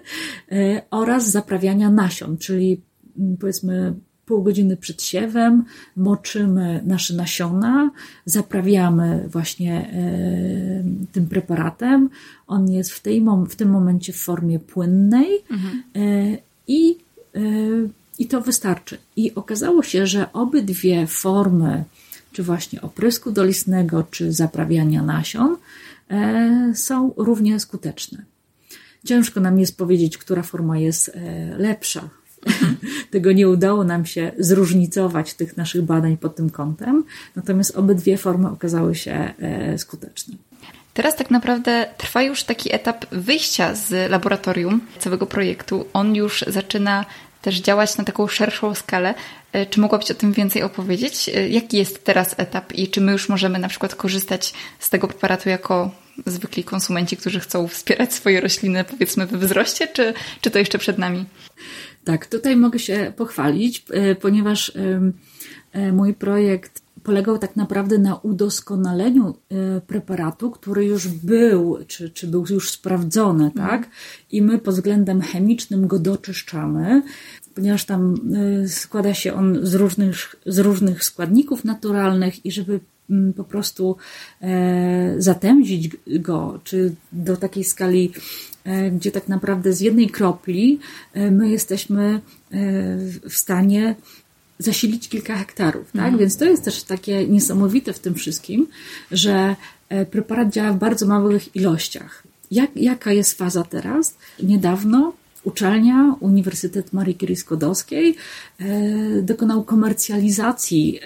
e, 0.52 0.82
oraz 0.92 1.30
zaprawiania 1.30 1.90
nasion, 1.90 2.38
czyli 2.38 2.82
mm, 3.20 3.38
powiedzmy 3.38 3.96
pół 4.26 4.44
godziny 4.44 4.78
przed 4.78 5.02
siewem 5.02 5.64
moczymy 5.96 6.82
nasze 6.86 7.14
nasiona, 7.14 7.92
zaprawiamy 8.26 9.26
właśnie 9.32 9.90
e, 9.94 10.84
tym 11.12 11.28
preparatem. 11.28 12.10
On 12.48 12.72
jest 12.72 12.92
w, 12.92 13.00
tej, 13.00 13.26
w 13.50 13.56
tym 13.56 13.70
momencie 13.70 14.14
w 14.14 14.18
formie 14.18 14.60
płynnej 14.60 15.28
mhm. 15.52 15.84
e, 15.96 16.38
i, 16.68 16.98
e, 17.36 17.40
i 18.20 18.28
to 18.28 18.42
wystarczy. 18.42 18.98
I 19.16 19.36
okazało 19.36 19.84
się, 19.84 20.08
że 20.08 20.34
obydwie 20.34 21.08
formy, 21.08 21.84
czy 22.32 22.44
właśnie 22.44 22.82
oprysku 22.82 23.32
dolistnego, 23.32 24.04
czy 24.12 24.32
zaprawiania 24.32 25.04
nasion, 25.04 25.58
są 26.74 27.14
równie 27.18 27.60
skuteczne. 27.60 28.24
Ciężko 29.06 29.40
nam 29.40 29.60
jest 29.60 29.78
powiedzieć, 29.78 30.18
która 30.18 30.44
forma 30.44 30.78
jest 30.78 31.12
lepsza 31.58 32.10
Tego 33.12 33.32
nie 33.32 33.50
udało 33.50 33.84
nam 33.84 34.06
się 34.06 34.32
zróżnicować 34.38 35.34
tych 35.34 35.58
naszych 35.58 35.82
badań 35.82 36.18
pod 36.18 36.36
tym 36.36 36.50
kątem, 36.50 37.04
natomiast 37.36 37.76
obydwie 37.76 38.18
formy 38.18 38.50
okazały 38.50 38.96
się 38.96 39.34
e, 39.40 39.78
skuteczne. 39.78 40.36
Teraz 40.94 41.16
tak 41.16 41.32
naprawdę 41.32 41.88
trwa 41.98 42.22
już 42.22 42.44
taki 42.44 42.76
etap 42.76 43.06
wyjścia 43.12 43.76
z 43.76 44.12
laboratorium 44.12 44.82
całego 45.00 45.26
projektu. 45.26 45.86
On 45.94 46.16
już 46.16 46.46
zaczyna 46.48 47.06
też 47.42 47.62
działać 47.62 47.98
na 47.98 48.04
taką 48.04 48.28
szerszą 48.28 48.76
skalę. 48.76 49.14
E, 49.54 49.66
czy 49.66 49.80
mogłabyś 49.80 50.12
o 50.12 50.14
tym 50.14 50.34
więcej 50.34 50.64
opowiedzieć? 50.64 51.30
E, 51.30 51.50
jaki 51.50 51.78
jest 51.78 52.04
teraz 52.04 52.36
etap 52.38 52.74
i 52.74 52.88
czy 52.88 53.02
my 53.02 53.12
już 53.12 53.30
możemy 53.30 53.60
na 53.60 53.68
przykład 53.68 53.96
korzystać 53.96 54.54
z 54.80 54.90
tego 54.90 55.08
preparatu 55.08 55.50
jako 55.50 55.92
zwykli 56.26 56.64
konsumenci, 56.64 57.18
którzy 57.18 57.40
chcą 57.40 57.68
wspierać 57.68 58.14
swoje 58.14 58.42
rośliny, 58.42 58.84
powiedzmy, 58.84 59.28
we 59.28 59.38
wzroście, 59.38 59.88
czy, 59.88 60.14
czy 60.42 60.52
to 60.52 60.60
jeszcze 60.60 60.78
przed 60.78 60.98
nami? 60.98 61.26
Tak, 62.04 62.26
tutaj 62.26 62.56
mogę 62.56 62.80
się 62.80 63.14
pochwalić, 63.18 63.86
e, 63.90 64.16
ponieważ 64.16 64.72
e, 65.74 65.92
mój 65.92 66.14
projekt 66.14 66.84
polegał 67.04 67.38
tak 67.38 67.56
naprawdę 67.56 67.98
na 67.98 68.16
udoskonaleniu 68.16 69.36
e, 69.50 69.82
preparatu, 69.82 70.52
który 70.52 70.86
już 70.86 71.08
był, 71.08 71.78
czy, 71.88 72.10
czy 72.10 72.28
był 72.28 72.46
już 72.50 72.72
sprawdzony, 72.72 73.46
mhm. 73.46 73.70
tak? 73.70 73.90
I 74.32 74.42
my 74.42 74.60
pod 74.60 74.76
względem 74.76 75.22
chemicznym 75.22 75.88
go 75.88 76.00
doczyszczamy, 76.00 77.04
ponieważ 77.56 77.86
tam 77.86 78.16
składa 78.68 79.14
się 79.14 79.34
on 79.34 79.60
z 79.62 79.74
różnych, 79.74 80.36
z 80.46 80.60
różnych 80.60 81.04
składników 81.04 81.66
naturalnych 81.66 82.46
i 82.46 82.52
żeby 82.52 82.80
mm, 83.10 83.34
po 83.34 83.44
prostu 83.44 83.96
zatędzić 85.18 85.90
go, 86.08 86.60
czy 86.64 86.96
do 87.12 87.38
takiej 87.38 87.64
skali 87.64 88.12
gdzie 88.92 89.12
tak 89.12 89.28
naprawdę 89.28 89.74
z 89.74 89.82
jednej 89.82 90.10
kropli 90.10 90.80
e, 91.14 91.32
my 91.32 91.50
jesteśmy 91.50 92.04
e, 92.04 92.20
w 93.30 93.34
stanie 93.34 93.96
zasilić 94.60 95.10
kilka 95.10 95.38
hektarów, 95.38 95.92
tak? 95.92 96.02
Mhm. 96.02 96.18
Więc 96.18 96.38
to 96.38 96.46
jest 96.46 96.64
też 96.64 96.84
takie 96.84 97.28
niesamowite 97.28 97.94
w 97.94 98.00
tym 98.00 98.16
wszystkim, 98.16 98.68
że 99.12 99.56
e, 99.90 100.06
preparat 100.06 100.50
działa 100.50 100.74
w 100.74 100.78
bardzo 100.78 101.06
małych 101.08 101.56
ilościach. 101.56 102.24
Jak, 102.52 102.70
jaka 102.76 103.12
jest 103.12 103.38
faza 103.38 103.64
teraz? 103.64 104.16
Niedawno 104.44 105.14
uczelnia, 105.44 106.16
Uniwersytet 106.20 106.94
Marii 106.94 107.16
Curie 107.16 107.36
Skłodowskiej 107.36 108.16
e, 108.60 108.66
dokonał 109.22 109.64
komercjalizacji 109.64 111.00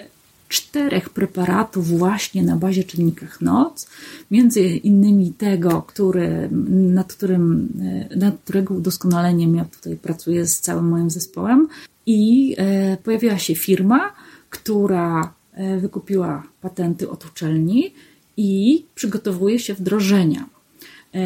czterech 0.48 1.10
preparatów 1.10 1.88
właśnie 1.88 2.42
na 2.42 2.56
bazie 2.56 2.84
czynnikach 2.84 3.40
NOC, 3.40 3.88
między 4.30 4.60
innymi 4.60 5.32
tego, 5.32 5.82
który, 5.82 6.48
nad, 6.70 7.12
którym, 7.12 7.68
e, 8.10 8.16
nad 8.16 8.34
którego 8.44 8.74
udoskonaleniem 8.74 9.54
ja 9.54 9.64
tutaj 9.64 9.96
pracuję 9.96 10.46
z 10.46 10.60
całym 10.60 10.88
moim 10.88 11.10
zespołem 11.10 11.68
i 12.06 12.54
e, 12.58 12.96
pojawiła 12.96 13.38
się 13.38 13.54
firma, 13.54 14.12
która 14.50 15.34
e, 15.52 15.78
wykupiła 15.78 16.42
patenty 16.60 17.10
od 17.10 17.26
uczelni 17.26 17.94
i 18.36 18.84
przygotowuje 18.94 19.58
się 19.58 19.74
wdrożenia. 19.74 20.46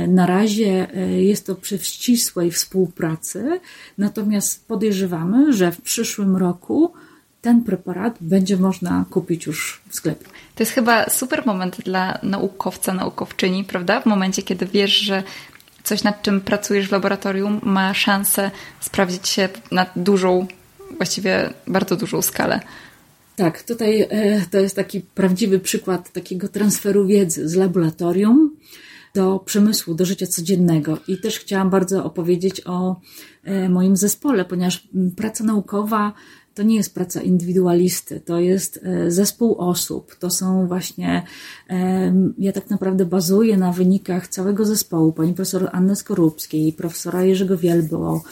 Na 0.09 0.27
razie 0.27 0.89
jest 1.19 1.47
to 1.47 1.55
przy 1.55 1.79
ścisłej 1.79 2.51
współpracy, 2.51 3.61
natomiast 3.99 4.67
podejrzewamy, 4.67 5.53
że 5.53 5.73
w 5.73 5.81
przyszłym 5.81 6.37
roku 6.37 6.93
ten 7.43 7.65
preparat 7.65 8.17
będzie 8.21 8.57
można 8.57 9.05
kupić 9.11 9.47
już 9.47 9.81
w 9.89 9.95
sklepie. 9.95 10.25
To 10.55 10.63
jest 10.63 10.73
chyba 10.73 11.11
super 11.11 11.47
moment 11.47 11.77
dla 11.81 12.19
naukowca, 12.23 12.95
naukowczyni, 12.95 13.65
prawda? 13.65 14.01
W 14.01 14.07
momencie, 14.07 14.43
kiedy 14.43 14.67
wiesz, 14.67 14.93
że 14.93 15.23
coś, 15.83 16.03
nad 16.03 16.23
czym 16.23 16.41
pracujesz 16.41 16.89
w 16.89 16.93
laboratorium, 16.93 17.61
ma 17.63 17.95
szansę 17.95 18.51
sprawdzić 18.81 19.29
się 19.29 19.49
na 19.71 19.87
dużą, 19.97 20.47
właściwie 20.97 21.51
bardzo 21.67 21.97
dużą 21.97 22.23
skalę. 22.23 22.61
Tak, 23.37 23.63
tutaj 23.63 24.01
e, 24.01 24.41
to 24.51 24.59
jest 24.59 24.77
taki 24.77 25.01
prawdziwy 25.01 25.59
przykład 25.59 26.13
takiego 26.13 26.49
transferu 26.49 27.07
wiedzy 27.07 27.49
z 27.49 27.55
laboratorium 27.55 28.57
do 29.15 29.39
przemysłu, 29.39 29.95
do 29.95 30.05
życia 30.05 30.27
codziennego. 30.27 30.99
I 31.09 31.19
też 31.19 31.39
chciałam 31.39 31.71
bardzo 31.71 32.05
opowiedzieć 32.05 32.63
o 32.67 33.01
e, 33.45 33.69
moim 33.69 33.97
zespole, 33.97 34.45
ponieważ 34.45 34.89
praca 35.17 35.45
naukowa 35.45 36.13
to 36.55 36.63
nie 36.63 36.77
jest 36.77 36.95
praca 36.95 37.23
indywidualisty, 37.23 38.21
to 38.21 38.41
jest 38.41 38.81
e, 38.83 39.11
zespół 39.11 39.55
osób. 39.55 40.17
To 40.17 40.31
są 40.31 40.67
właśnie, 40.67 41.23
ja 42.39 42.53
tak 42.53 42.71
naprawdę 42.71 43.07
bazuję 43.07 43.57
na 43.57 43.73
wynikach 43.73 44.29
całego 44.29 44.65
zespołu, 44.65 45.13
pani 45.13 45.35
profesor 45.35 45.69
Anny 45.73 45.97
Skorupskiej, 45.97 46.73
profesora 46.73 47.23
Jerzego 47.23 47.59
Wielbo, 47.59 48.23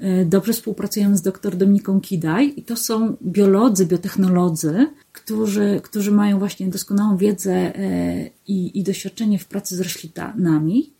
e, 0.00 0.24
Dobrze 0.24 0.52
współpracujemy 0.52 1.16
z 1.16 1.22
dr 1.22 1.56
Dominiką 1.56 2.00
Kidaj 2.00 2.52
i 2.56 2.62
to 2.62 2.76
są 2.76 3.16
biolodzy, 3.22 3.86
biotechnolodzy, 3.86 4.86
którzy, 5.12 5.80
którzy 5.82 6.12
mają 6.12 6.38
właśnie 6.38 6.68
doskonałą 6.68 7.16
wiedzę 7.16 7.52
e, 7.52 8.30
i, 8.46 8.78
i 8.78 8.82
doświadczenie 8.82 9.38
w 9.38 9.46
pracy 9.46 9.76
z 9.76 9.80
roślinami. 9.80 10.92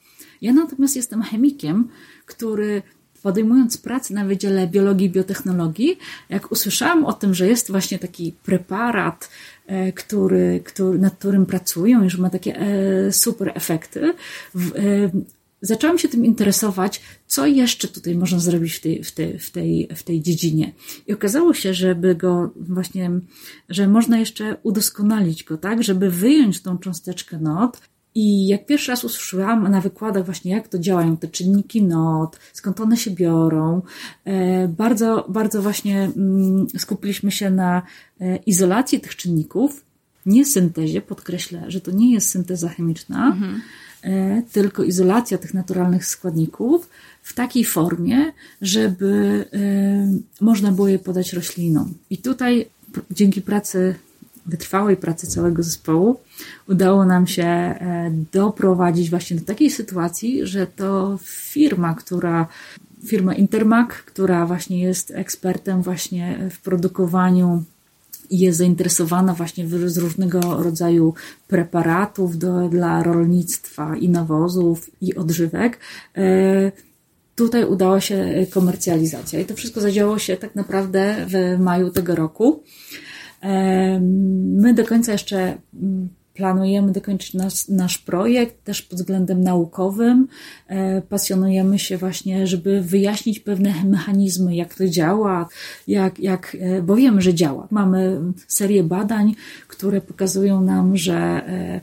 Ja 0.42 0.52
natomiast 0.52 0.96
jestem 0.96 1.22
chemikiem, 1.22 1.88
który 2.26 2.82
podejmując 3.22 3.78
pracę 3.78 4.14
na 4.14 4.24
Wydziale 4.24 4.66
Biologii 4.66 5.06
i 5.06 5.10
Biotechnologii, 5.10 5.98
jak 6.28 6.52
usłyszałam 6.52 7.04
o 7.04 7.12
tym, 7.12 7.34
że 7.34 7.48
jest 7.48 7.70
właśnie 7.70 7.98
taki 7.98 8.32
preparat, 8.44 9.30
e, 9.66 9.92
który, 9.92 10.60
który, 10.64 10.98
nad 10.98 11.14
którym 11.14 11.46
pracują 11.46 12.04
i 12.04 12.10
że 12.10 12.18
ma 12.18 12.30
takie 12.30 12.56
e, 12.56 13.12
super 13.12 13.52
efekty, 13.54 14.14
e, 14.54 15.10
zaczęłam 15.62 15.98
się 15.98 16.08
tym 16.08 16.24
interesować, 16.24 17.02
co 17.26 17.46
jeszcze 17.46 17.88
tutaj 17.88 18.16
można 18.16 18.38
zrobić 18.38 18.74
w 18.74 18.80
tej, 18.80 19.04
w 19.04 19.12
tej, 19.12 19.38
w 19.38 19.50
tej, 19.50 19.88
w 19.96 20.02
tej 20.02 20.22
dziedzinie. 20.22 20.72
I 21.06 21.12
okazało 21.12 21.54
się, 21.54 21.74
żeby 21.74 22.14
go 22.14 22.50
właśnie, 22.56 23.10
że 23.68 23.88
można 23.88 24.18
jeszcze 24.18 24.56
udoskonalić 24.62 25.44
go, 25.44 25.58
tak, 25.58 25.82
żeby 25.82 26.10
wyjąć 26.10 26.62
tą 26.62 26.78
cząsteczkę 26.78 27.38
not 27.38 27.80
i 28.14 28.46
jak 28.46 28.66
pierwszy 28.66 28.90
raz 28.90 29.04
usłyszałam 29.04 29.68
na 29.68 29.80
wykładach 29.80 30.24
właśnie, 30.24 30.52
jak 30.52 30.68
to 30.68 30.78
działają 30.78 31.16
te 31.16 31.28
czynniki 31.28 31.82
not, 31.82 32.38
skąd 32.52 32.80
one 32.80 32.96
się 32.96 33.10
biorą, 33.10 33.82
e, 34.24 34.68
bardzo, 34.68 35.26
bardzo 35.28 35.62
właśnie 35.62 36.10
mm, 36.16 36.66
skupiliśmy 36.78 37.30
się 37.30 37.50
na 37.50 37.82
e, 38.20 38.36
izolacji 38.36 39.00
tych 39.00 39.16
czynników, 39.16 39.84
nie 40.26 40.46
syntezie, 40.46 41.00
podkreślę, 41.00 41.64
że 41.68 41.80
to 41.80 41.90
nie 41.90 42.12
jest 42.12 42.28
synteza 42.28 42.68
chemiczna, 42.68 43.26
mhm. 43.26 43.60
E, 44.02 44.42
tylko 44.52 44.84
izolacja 44.84 45.38
tych 45.38 45.54
naturalnych 45.54 46.06
składników 46.06 46.88
w 47.22 47.34
takiej 47.34 47.64
formie, 47.64 48.32
żeby 48.62 49.44
można 50.40 50.72
było 50.72 50.88
je 50.88 50.98
podać 50.98 51.32
roślinom. 51.32 51.94
I 52.10 52.18
tutaj 52.18 52.66
dzięki 53.10 53.42
pracy 53.42 53.94
wytrwałej 54.50 54.96
pracy 54.96 55.26
całego 55.26 55.62
zespołu 55.62 56.20
udało 56.68 57.04
nam 57.04 57.26
się 57.26 57.44
e, 57.44 58.10
doprowadzić 58.32 59.10
właśnie 59.10 59.36
do 59.36 59.44
takiej 59.44 59.70
sytuacji, 59.70 60.46
że 60.46 60.66
to 60.66 61.18
firma, 61.22 61.94
która 61.94 62.46
firma 63.06 63.34
Intermac, 63.34 63.90
która 63.90 64.46
właśnie 64.46 64.82
jest 64.82 65.10
ekspertem 65.10 65.82
właśnie 65.82 66.50
w 66.50 66.60
produkowaniu 66.60 67.64
i 68.30 68.38
jest 68.38 68.58
zainteresowana 68.58 69.34
właśnie 69.34 69.68
z 69.68 69.98
różnego 69.98 70.62
rodzaju 70.62 71.14
preparatów 71.48 72.38
do, 72.38 72.68
dla 72.68 73.02
rolnictwa 73.02 73.96
i 73.96 74.08
nawozów 74.08 74.90
i 75.00 75.14
odżywek. 75.14 75.78
E, 76.16 76.72
tutaj 77.36 77.64
udała 77.64 78.00
się 78.00 78.46
komercjalizacja 78.50 79.40
i 79.40 79.44
to 79.44 79.54
wszystko 79.54 79.80
zadziało 79.80 80.18
się 80.18 80.36
tak 80.36 80.54
naprawdę 80.54 81.26
w 81.28 81.60
maju 81.60 81.90
tego 81.90 82.14
roku. 82.14 82.62
My 83.42 84.74
do 84.74 84.84
końca 84.84 85.12
jeszcze 85.12 85.58
mm, 85.74 86.08
planujemy 86.34 86.92
dokończyć 86.92 87.34
nasz, 87.34 87.68
nasz 87.68 87.98
projekt 87.98 88.64
też 88.64 88.82
pod 88.82 88.98
względem 88.98 89.44
naukowym. 89.44 90.28
E, 90.68 91.02
pasjonujemy 91.02 91.78
się 91.78 91.98
właśnie, 91.98 92.46
żeby 92.46 92.80
wyjaśnić 92.80 93.40
pewne 93.40 93.74
mechanizmy, 93.84 94.56
jak 94.56 94.74
to 94.74 94.88
działa, 94.88 95.48
jak, 95.88 96.18
jak, 96.18 96.56
e, 96.60 96.82
bo 96.82 96.96
wiemy, 96.96 97.22
że 97.22 97.34
działa. 97.34 97.68
Mamy 97.70 98.20
serię 98.48 98.84
badań, 98.84 99.34
które 99.68 100.00
pokazują 100.00 100.60
nam, 100.60 100.96
że 100.96 101.16
e, 101.16 101.80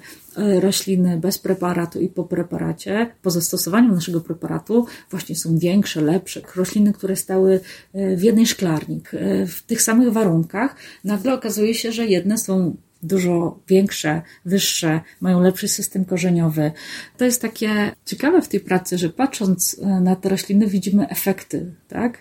rośliny 0.60 1.18
bez 1.18 1.38
preparatu 1.38 2.00
i 2.00 2.08
po 2.10 2.24
preparacie, 2.24 3.12
po 3.22 3.32
zastosowaniu 3.32 3.94
naszego 3.94 4.22
preparatu, 4.22 4.86
właśnie 5.12 5.36
są 5.36 5.58
większe, 5.58 6.02
lepsze. 6.02 6.42
Rośliny, 6.56 6.94
które 6.94 7.16
stały 7.16 7.60
w 7.94 8.24
jednej 8.24 8.48
szklarni, 8.48 9.02
w 9.48 9.62
tych 9.68 9.82
samych 9.82 10.14
warunkach, 10.14 10.76
nagle 11.04 11.34
okazuje 11.34 11.74
się, 11.74 11.92
że 11.92 12.06
jedne 12.06 12.38
są 12.38 12.76
dużo 13.04 13.60
większe, 13.68 14.22
wyższe, 14.46 15.02
mają 15.22 15.42
lepszy 15.42 15.68
system 15.68 16.06
korzeniowy. 16.06 16.72
To 17.18 17.26
jest 17.26 17.42
takie 17.42 17.92
ciekawe 18.06 18.42
w 18.42 18.48
tej 18.48 18.60
pracy, 18.60 18.98
że 18.98 19.10
patrząc 19.10 19.80
e, 19.82 19.86
na 20.02 20.16
te 20.16 20.30
rośliny 20.30 20.68
widzimy 20.68 21.10
efekty, 21.10 21.72
tak? 21.88 22.18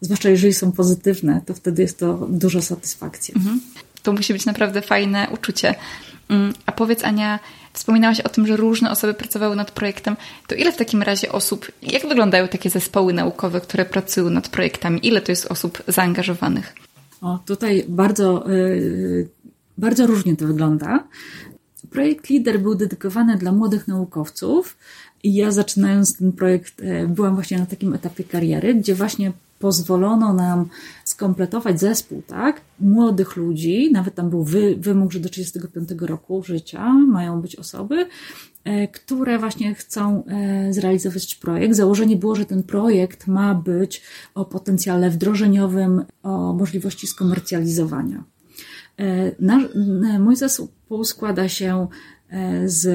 Zwłaszcza 0.00 0.30
jeżeli 0.30 0.54
są 0.54 0.72
pozytywne, 0.72 1.40
to 1.46 1.54
wtedy 1.54 1.82
jest 1.82 1.98
to 1.98 2.26
dużo 2.30 2.62
satysfakcji. 2.62 3.34
Mhm. 3.36 3.60
To 4.02 4.12
musi 4.12 4.32
być 4.32 4.46
naprawdę 4.46 4.82
fajne 4.82 5.26
uczucie. 5.34 5.74
Mm, 6.28 6.52
a 6.66 6.72
powiedz 6.72 7.04
Ania, 7.04 7.38
wspominałaś 7.72 8.20
o 8.20 8.28
tym, 8.28 8.46
że 8.46 8.56
różne 8.56 8.90
osoby 8.90 9.14
pracowały 9.14 9.56
nad 9.56 9.70
projektem. 9.70 10.16
To 10.46 10.54
ile 10.54 10.72
w 10.72 10.76
takim 10.76 11.02
razie 11.02 11.32
osób, 11.32 11.72
jak 11.82 12.08
wyglądają 12.08 12.48
takie 12.48 12.70
zespoły 12.70 13.12
naukowe, 13.12 13.60
które 13.60 13.84
pracują 13.84 14.30
nad 14.30 14.48
projektami? 14.48 15.06
Ile 15.06 15.20
to 15.20 15.32
jest 15.32 15.46
osób 15.46 15.82
zaangażowanych? 15.88 16.74
O, 17.20 17.38
tutaj 17.46 17.84
bardzo 17.88 18.44
yy, 18.48 19.28
bardzo 19.78 20.06
różnie 20.06 20.36
to 20.36 20.46
wygląda. 20.46 21.04
Projekt 21.90 22.30
LIDER 22.30 22.60
był 22.60 22.74
dedykowany 22.74 23.36
dla 23.36 23.52
młodych 23.52 23.88
naukowców 23.88 24.76
i 25.22 25.34
ja 25.34 25.50
zaczynając 25.50 26.16
ten 26.16 26.32
projekt 26.32 26.80
e, 26.80 27.06
byłam 27.06 27.34
właśnie 27.34 27.58
na 27.58 27.66
takim 27.66 27.94
etapie 27.94 28.24
kariery, 28.24 28.74
gdzie 28.74 28.94
właśnie 28.94 29.32
pozwolono 29.58 30.32
nam 30.32 30.68
skompletować 31.04 31.80
zespół, 31.80 32.22
tak? 32.26 32.60
Młodych 32.80 33.36
ludzi, 33.36 33.90
nawet 33.92 34.14
tam 34.14 34.30
był 34.30 34.44
wy, 34.44 34.76
wymóg, 34.76 35.12
że 35.12 35.20
do 35.20 35.28
35 35.28 35.88
roku 36.00 36.42
życia 36.42 36.92
mają 36.92 37.40
być 37.40 37.56
osoby, 37.56 38.06
e, 38.64 38.88
które 38.88 39.38
właśnie 39.38 39.74
chcą 39.74 40.24
e, 40.24 40.72
zrealizować 40.72 41.34
projekt. 41.34 41.74
Założenie 41.74 42.16
było, 42.16 42.34
że 42.34 42.46
ten 42.46 42.62
projekt 42.62 43.26
ma 43.26 43.54
być 43.54 44.02
o 44.34 44.44
potencjale 44.44 45.10
wdrożeniowym, 45.10 46.04
o 46.22 46.52
możliwości 46.52 47.06
skomercjalizowania. 47.06 48.24
E, 48.98 50.18
mój 50.18 50.36
zespół 50.36 51.04
składa 51.04 51.48
się 51.48 51.86
z 52.66 52.86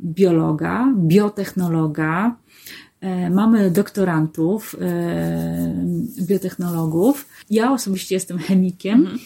biologa, 0.00 0.94
biotechnologa, 0.96 2.36
mamy 3.30 3.70
doktorantów, 3.70 4.76
biotechnologów. 6.20 7.26
Ja 7.50 7.72
osobiście 7.72 8.14
jestem 8.14 8.38
chemikiem. 8.38 9.00
Mhm. 9.00 9.18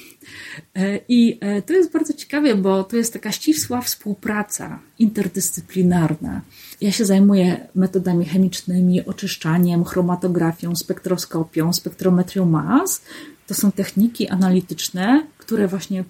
I 1.09 1.40
to 1.66 1.72
jest 1.72 1.92
bardzo 1.92 2.12
ciekawe, 2.12 2.54
bo 2.54 2.85
to 2.85 2.96
jest 2.96 3.12
taka 3.12 3.33
ścisła 3.33 3.80
współpraca 3.80 4.78
interdyscyplinarna. 4.98 6.40
Ja 6.80 6.92
się 6.92 7.04
zajmuję 7.04 7.68
metodami 7.74 8.24
chemicznymi, 8.24 9.06
oczyszczaniem, 9.06 9.85
chromatografią, 9.85 10.76
spektroskopią, 10.76 11.72
spektrometrią 11.72 12.46
mas 12.46 13.02
to 13.46 13.54
są 13.54 13.72
techniki 13.72 14.28
analityczne, 14.28 15.26
które 15.38 15.68
właśnie 15.68 16.04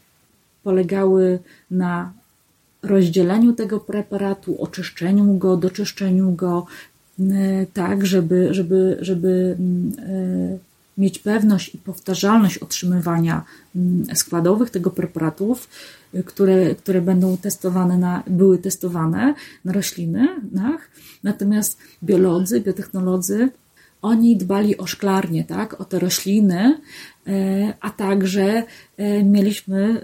polegały 0.62 1.38
na 1.70 2.12
rozdzieleniu 2.82 3.52
tego 3.52 3.80
preparatu, 3.80 4.62
oczyszczeniu 4.62 5.34
go, 5.34 5.56
doczyszczeniu 5.56 6.32
go, 6.32 6.66
tak, 7.72 8.06
żeby, 8.06 8.54
żeby, 8.54 8.98
żeby 9.00 9.56
mieć 10.98 11.18
pewność 11.18 11.74
i 11.74 11.78
powtarzalność 11.78 12.58
otrzymywania 12.58 13.44
składowych 14.14 14.70
tego 14.70 14.90
preparatów, 14.90 15.68
które, 16.24 16.74
które 16.74 17.02
będą 17.02 17.36
testowane 17.36 17.98
na, 17.98 18.22
były 18.26 18.58
testowane 18.58 19.34
na 19.64 19.72
roślinach. 19.72 20.90
Natomiast 21.22 21.78
biolodzy, 22.02 22.60
biotechnolodzy, 22.60 23.48
oni 24.02 24.36
dbali 24.36 24.76
o 24.76 24.86
szklarnię, 24.86 25.44
tak, 25.44 25.80
o 25.80 25.84
te 25.84 25.98
rośliny, 25.98 26.60
e, 26.60 26.80
a 27.80 27.90
także 27.90 28.62
e, 28.96 29.24
mieliśmy 29.24 30.00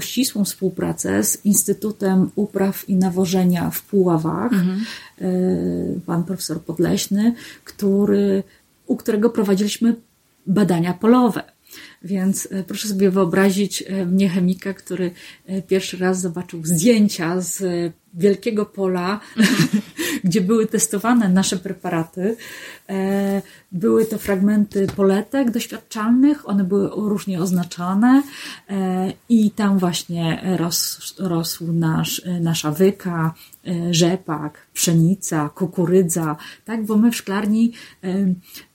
ścisłą 0.00 0.44
współpracę 0.44 1.24
z 1.24 1.44
Instytutem 1.44 2.30
Upraw 2.34 2.88
i 2.88 2.96
Nawożenia 2.96 3.70
w 3.70 3.82
Puławach, 3.82 4.52
mhm. 4.52 4.84
E, 5.20 5.26
pan 6.06 6.24
profesor 6.24 6.60
Podleśny, 6.60 7.34
który, 7.64 8.42
u 8.86 8.96
którego 8.96 9.30
prowadziliśmy 9.30 9.94
badania 10.46 10.94
polowe. 10.94 11.42
Więc 12.02 12.48
e, 12.50 12.64
proszę 12.64 12.88
sobie 12.88 13.10
wyobrazić 13.10 13.84
e, 13.86 14.06
mnie 14.06 14.28
chemika, 14.28 14.74
który 14.74 15.10
e, 15.46 15.62
pierwszy 15.62 15.96
raz 15.96 16.20
zobaczył 16.20 16.64
zdjęcia 16.64 17.40
z 17.40 17.62
wielkiego 18.14 18.66
pola, 18.66 19.20
gdzie 20.24 20.40
były 20.40 20.66
testowane 20.66 21.28
nasze 21.28 21.56
preparaty. 21.56 22.36
Były 23.72 24.06
to 24.06 24.18
fragmenty 24.18 24.86
poletek 24.96 25.50
doświadczalnych, 25.50 26.48
one 26.48 26.64
były 26.64 26.88
różnie 27.08 27.40
oznaczone 27.42 28.22
i 29.28 29.50
tam 29.50 29.78
właśnie 29.78 30.56
ros, 30.58 31.14
rosł 31.18 31.72
nasz, 31.72 32.22
nasza 32.40 32.70
wyka, 32.70 33.34
E, 33.68 33.94
rzepak, 33.94 34.66
pszenica, 34.74 35.48
kukurydza, 35.48 36.36
tak? 36.64 36.86
Bo 36.86 36.96
my 36.96 37.10
w 37.10 37.16
szklarni 37.16 37.72
e, 38.04 38.08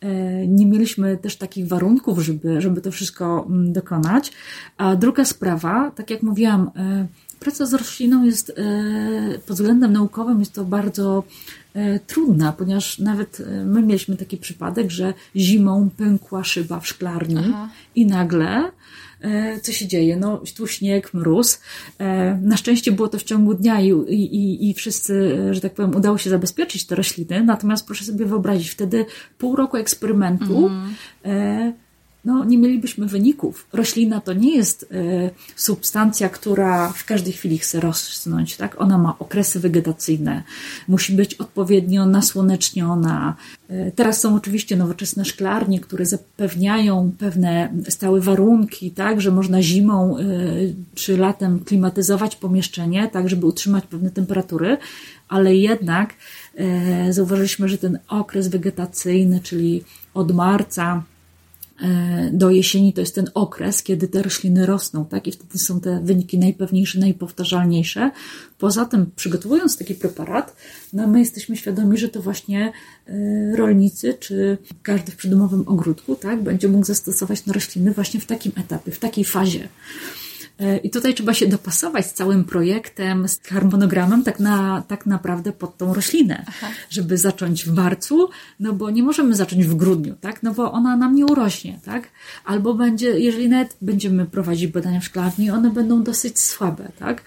e, 0.01 0.47
nie 0.47 0.65
mieliśmy 0.65 1.17
też 1.17 1.35
takich 1.35 1.67
warunków, 1.67 2.19
żeby, 2.19 2.61
żeby 2.61 2.81
to 2.81 2.91
wszystko 2.91 3.45
mm, 3.49 3.73
dokonać. 3.73 4.31
A 4.77 4.95
druga 4.95 5.25
sprawa, 5.25 5.91
tak 5.91 6.09
jak 6.09 6.23
mówiłam, 6.23 6.71
praca 7.39 7.65
z 7.65 7.73
rośliną 7.73 8.23
jest 8.23 8.53
pod 9.45 9.55
względem 9.55 9.93
naukowym 9.93 10.39
jest 10.39 10.53
to 10.53 10.65
bardzo 10.65 11.23
trudna, 12.07 12.51
ponieważ 12.51 12.99
nawet 12.99 13.41
my 13.65 13.81
mieliśmy 13.81 14.17
taki 14.17 14.37
przypadek, 14.37 14.91
że 14.91 15.13
zimą 15.35 15.89
pękła 15.97 16.43
szyba 16.43 16.79
w 16.79 16.87
szklarni 16.87 17.37
Aha. 17.37 17.69
i 17.95 18.05
nagle 18.05 18.71
E, 19.23 19.59
co 19.59 19.71
się 19.71 19.87
dzieje? 19.87 20.17
No, 20.17 20.41
tu 20.55 20.67
śnieg, 20.67 21.13
mróz. 21.13 21.61
E, 21.99 22.39
na 22.41 22.57
szczęście 22.57 22.91
było 22.91 23.07
to 23.07 23.19
w 23.19 23.23
ciągu 23.23 23.53
dnia 23.53 23.81
i, 23.81 23.89
i, 23.89 24.69
i 24.69 24.73
wszyscy, 24.73 25.37
że 25.51 25.61
tak 25.61 25.73
powiem, 25.73 25.95
udało 25.95 26.17
się 26.17 26.29
zabezpieczyć 26.29 26.85
te 26.85 26.95
rośliny. 26.95 27.43
Natomiast 27.43 27.85
proszę 27.85 28.05
sobie 28.05 28.25
wyobrazić, 28.25 28.69
wtedy 28.69 29.05
pół 29.37 29.55
roku 29.55 29.77
eksperymentu 29.77 30.67
mm 30.67 31.73
no, 32.25 32.45
nie 32.45 32.57
mielibyśmy 32.57 33.07
wyników. 33.07 33.67
Roślina 33.73 34.21
to 34.21 34.33
nie 34.33 34.55
jest 34.55 34.83
y, 34.83 35.29
substancja, 35.55 36.29
która 36.29 36.89
w 36.89 37.05
każdej 37.05 37.33
chwili 37.33 37.57
chce 37.57 37.79
rosnąć, 37.79 38.57
tak? 38.57 38.81
Ona 38.81 38.97
ma 38.97 39.15
okresy 39.19 39.59
wegetacyjne, 39.59 40.43
musi 40.87 41.13
być 41.13 41.35
odpowiednio 41.35 42.05
nasłoneczniona. 42.05 43.35
Y, 43.71 43.91
teraz 43.95 44.21
są 44.21 44.35
oczywiście 44.35 44.77
nowoczesne 44.77 45.25
szklarnie, 45.25 45.79
które 45.79 46.05
zapewniają 46.05 47.11
pewne 47.19 47.73
stałe 47.89 48.21
warunki, 48.21 48.91
tak, 48.91 49.21
że 49.21 49.31
można 49.31 49.61
zimą 49.61 50.17
y, 50.17 50.75
czy 50.95 51.17
latem 51.17 51.59
klimatyzować 51.59 52.35
pomieszczenie, 52.35 53.07
tak, 53.07 53.29
żeby 53.29 53.45
utrzymać 53.45 53.83
pewne 53.85 54.11
temperatury, 54.11 54.77
ale 55.27 55.55
jednak 55.55 56.13
zauważyliśmy, 57.09 57.69
że 57.69 57.77
ten 57.77 57.99
okres 58.07 58.47
wegetacyjny, 58.47 59.39
czyli 59.39 59.83
od 60.13 60.35
marca 60.35 61.03
E, 61.03 61.12
do 62.31 62.51
jesieni 62.51 62.93
to 62.93 63.01
jest 63.01 63.15
ten 63.15 63.29
okres, 63.33 63.83
kiedy 63.83 64.07
te 64.07 64.21
rośliny 64.21 64.65
rosną, 64.65 65.05
tak? 65.05 65.27
I 65.27 65.31
wtedy 65.31 65.57
są 65.57 65.81
te 65.81 66.01
wyniki 66.03 66.39
najpewniejsze, 66.39 66.99
najpowtarzalniejsze. 66.99 68.11
Poza 68.57 68.85
tym, 68.85 69.11
przygotowując 69.15 69.77
taki 69.77 69.95
preparat, 69.95 70.55
no 70.93 71.07
my 71.07 71.19
jesteśmy 71.19 71.57
świadomi, 71.57 71.97
że 71.97 72.09
to 72.09 72.21
właśnie 72.21 72.71
e, 73.07 73.55
rolnicy, 73.55 74.13
czy 74.19 74.57
każdy 74.83 75.11
w 75.11 75.15
przydomowym 75.15 75.63
ogródku, 75.67 76.15
tak, 76.15 76.43
będzie 76.43 76.67
mógł 76.67 76.85
zastosować 76.85 77.45
na 77.45 77.53
rośliny 77.53 77.91
właśnie 77.91 78.19
w 78.19 78.25
takim 78.25 78.51
etapie, 78.55 78.91
w 78.91 78.99
takiej 78.99 79.25
fazie. 79.25 79.67
E, 80.59 80.77
I 80.77 80.89
tutaj 80.89 81.13
trzeba 81.13 81.33
się 81.33 81.47
dopasować 81.47 82.05
z 82.05 82.13
całym 82.13 82.43
projektem, 82.43 83.27
z 83.27 83.39
harmonogramem 83.39 84.23
tak, 84.23 84.39
na, 84.39 84.83
tak 84.87 85.05
naprawdę 85.05 85.51
pod 85.51 85.77
tą 85.77 85.93
roślinę, 85.93 86.45
Aha. 86.47 86.67
żeby 86.89 87.17
zacząć 87.17 87.65
w 87.65 87.73
marcu, 87.73 88.29
no 88.59 88.73
bo 88.73 88.89
nie 88.89 89.03
możemy 89.03 89.35
zacząć 89.35 89.65
w 89.65 89.75
grudniu, 89.75 90.15
tak? 90.21 90.43
No 90.43 90.53
bo 90.53 90.71
ona 90.71 90.97
nam 90.97 91.15
nie 91.15 91.25
urośnie, 91.25 91.79
tak? 91.85 92.09
Albo 92.45 92.73
będzie, 92.73 93.19
jeżeli 93.19 93.49
nawet 93.49 93.75
będziemy 93.81 94.25
prowadzić 94.25 94.67
badania 94.67 94.99
w 94.99 95.05
szklarni, 95.05 95.51
one 95.51 95.69
będą 95.69 96.03
dosyć 96.03 96.39
słabe, 96.39 96.91
tak? 96.99 97.23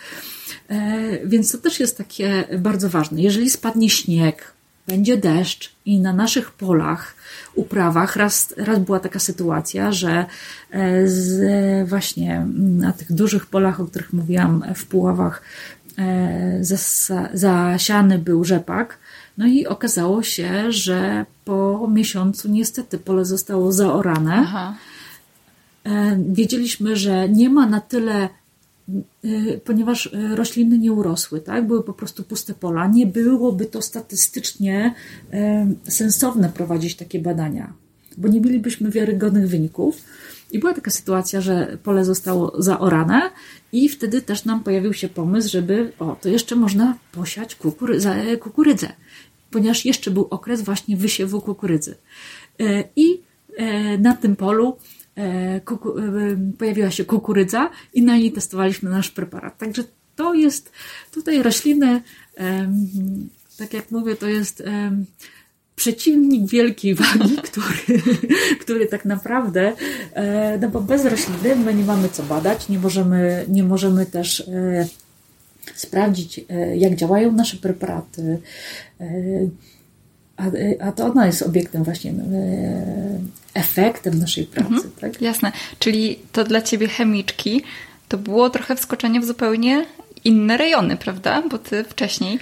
E, 0.68 1.26
więc 1.26 1.52
to 1.52 1.58
też 1.58 1.80
jest 1.80 1.98
takie 1.98 2.44
bardzo 2.58 2.88
ważne. 2.88 3.20
Jeżeli 3.20 3.50
spadnie 3.50 3.90
śnieg, 3.90 4.55
będzie 4.86 5.16
deszcz 5.16 5.72
i 5.84 6.00
na 6.00 6.12
naszych 6.12 6.50
polach, 6.50 7.14
uprawach 7.54 8.16
raz, 8.16 8.54
raz 8.56 8.78
była 8.78 9.00
taka 9.00 9.18
sytuacja, 9.18 9.92
że 9.92 10.26
e, 10.70 11.08
z, 11.08 11.88
właśnie 11.88 12.46
na 12.56 12.92
tych 12.92 13.12
dużych 13.12 13.46
polach, 13.46 13.80
o 13.80 13.86
których 13.86 14.12
mówiłam 14.12 14.64
w 14.74 14.86
Puławach, 14.86 15.42
e, 15.98 16.58
zasiany 17.34 18.18
był 18.18 18.44
rzepak, 18.44 18.98
no 19.38 19.46
i 19.46 19.66
okazało 19.66 20.22
się, 20.22 20.72
że 20.72 21.26
po 21.44 21.88
miesiącu 21.92 22.48
niestety 22.50 22.98
pole 22.98 23.24
zostało 23.24 23.72
zaorane. 23.72 24.34
Aha. 24.36 24.74
E, 25.84 26.18
wiedzieliśmy, 26.28 26.96
że 26.96 27.28
nie 27.28 27.50
ma 27.50 27.66
na 27.66 27.80
tyle 27.80 28.28
ponieważ 29.64 30.06
y, 30.06 30.36
rośliny 30.36 30.78
nie 30.78 30.92
urosły, 30.92 31.40
tak? 31.40 31.66
były 31.66 31.82
po 31.82 31.92
prostu 31.92 32.22
puste 32.22 32.54
pola, 32.54 32.86
nie 32.86 33.06
byłoby 33.06 33.66
to 33.66 33.82
statystycznie 33.82 34.94
y, 35.86 35.90
sensowne 35.90 36.48
prowadzić 36.48 36.96
takie 36.96 37.20
badania, 37.20 37.72
bo 38.16 38.28
nie 38.28 38.40
mielibyśmy 38.40 38.90
wiarygodnych 38.90 39.48
wyników. 39.48 40.04
I 40.52 40.58
była 40.58 40.74
taka 40.74 40.90
sytuacja, 40.90 41.40
że 41.40 41.78
pole 41.82 42.04
zostało 42.04 42.62
zaorane, 42.62 43.30
i 43.72 43.88
wtedy 43.88 44.22
też 44.22 44.44
nam 44.44 44.62
pojawił 44.62 44.92
się 44.92 45.08
pomysł, 45.08 45.50
żeby, 45.50 45.92
o, 45.98 46.16
to 46.20 46.28
jeszcze 46.28 46.56
można 46.56 46.98
posiać 47.12 47.54
kukury, 47.54 47.98
kukurydzę, 48.40 48.88
ponieważ 49.50 49.84
jeszcze 49.84 50.10
był 50.10 50.26
okres 50.30 50.62
właśnie 50.62 50.96
wysiewu 50.96 51.40
kukurydzy. 51.40 51.94
I 52.96 53.20
na 53.98 54.14
tym 54.14 54.36
polu 54.36 54.76
E, 54.78 54.78
e, 54.78 54.95
pojawiła 56.58 56.90
się 56.90 57.04
kukurydza 57.04 57.70
i 57.94 58.02
na 58.02 58.16
niej 58.16 58.32
testowaliśmy 58.32 58.90
nasz 58.90 59.10
preparat. 59.10 59.58
Także 59.58 59.84
to 60.16 60.34
jest 60.34 60.72
tutaj 61.10 61.42
rośliny, 61.42 62.02
tak 63.58 63.72
jak 63.72 63.90
mówię, 63.90 64.16
to 64.16 64.28
jest 64.28 64.62
przeciwnik 65.76 66.50
wielkiej 66.50 66.94
wagi, 66.94 67.36
który, 67.50 68.02
który 68.60 68.86
tak 68.86 69.04
naprawdę, 69.04 69.72
e, 70.12 70.58
no 70.58 70.68
bo 70.68 70.80
bez 70.80 71.04
rośliny 71.04 71.56
my 71.56 71.74
nie 71.74 71.84
mamy 71.84 72.08
co 72.08 72.22
badać, 72.22 72.68
nie 72.68 72.78
możemy, 72.78 73.44
nie 73.48 73.62
możemy 73.62 74.06
też 74.06 74.50
sprawdzić, 75.74 76.40
jak 76.76 76.94
działają 76.94 77.32
nasze 77.32 77.56
preparaty, 77.56 78.38
a, 80.36 80.42
a 80.86 80.92
to 80.92 81.06
ona 81.06 81.26
jest 81.26 81.42
obiektem 81.42 81.84
właśnie 81.84 82.14
efektem 83.54 84.18
naszej 84.18 84.44
pracy. 84.44 84.74
Mhm, 84.74 84.90
tak? 85.00 85.22
Jasne. 85.22 85.52
Czyli 85.78 86.18
to 86.32 86.44
dla 86.44 86.62
ciebie 86.62 86.88
chemiczki 86.88 87.62
to 88.08 88.18
było 88.18 88.50
trochę 88.50 88.76
wskoczenie 88.76 89.20
w 89.20 89.24
zupełnie 89.24 89.86
inne 90.24 90.56
rejony, 90.56 90.96
prawda? 90.96 91.42
Bo 91.50 91.58
ty 91.58 91.84
wcześniej 91.84 92.38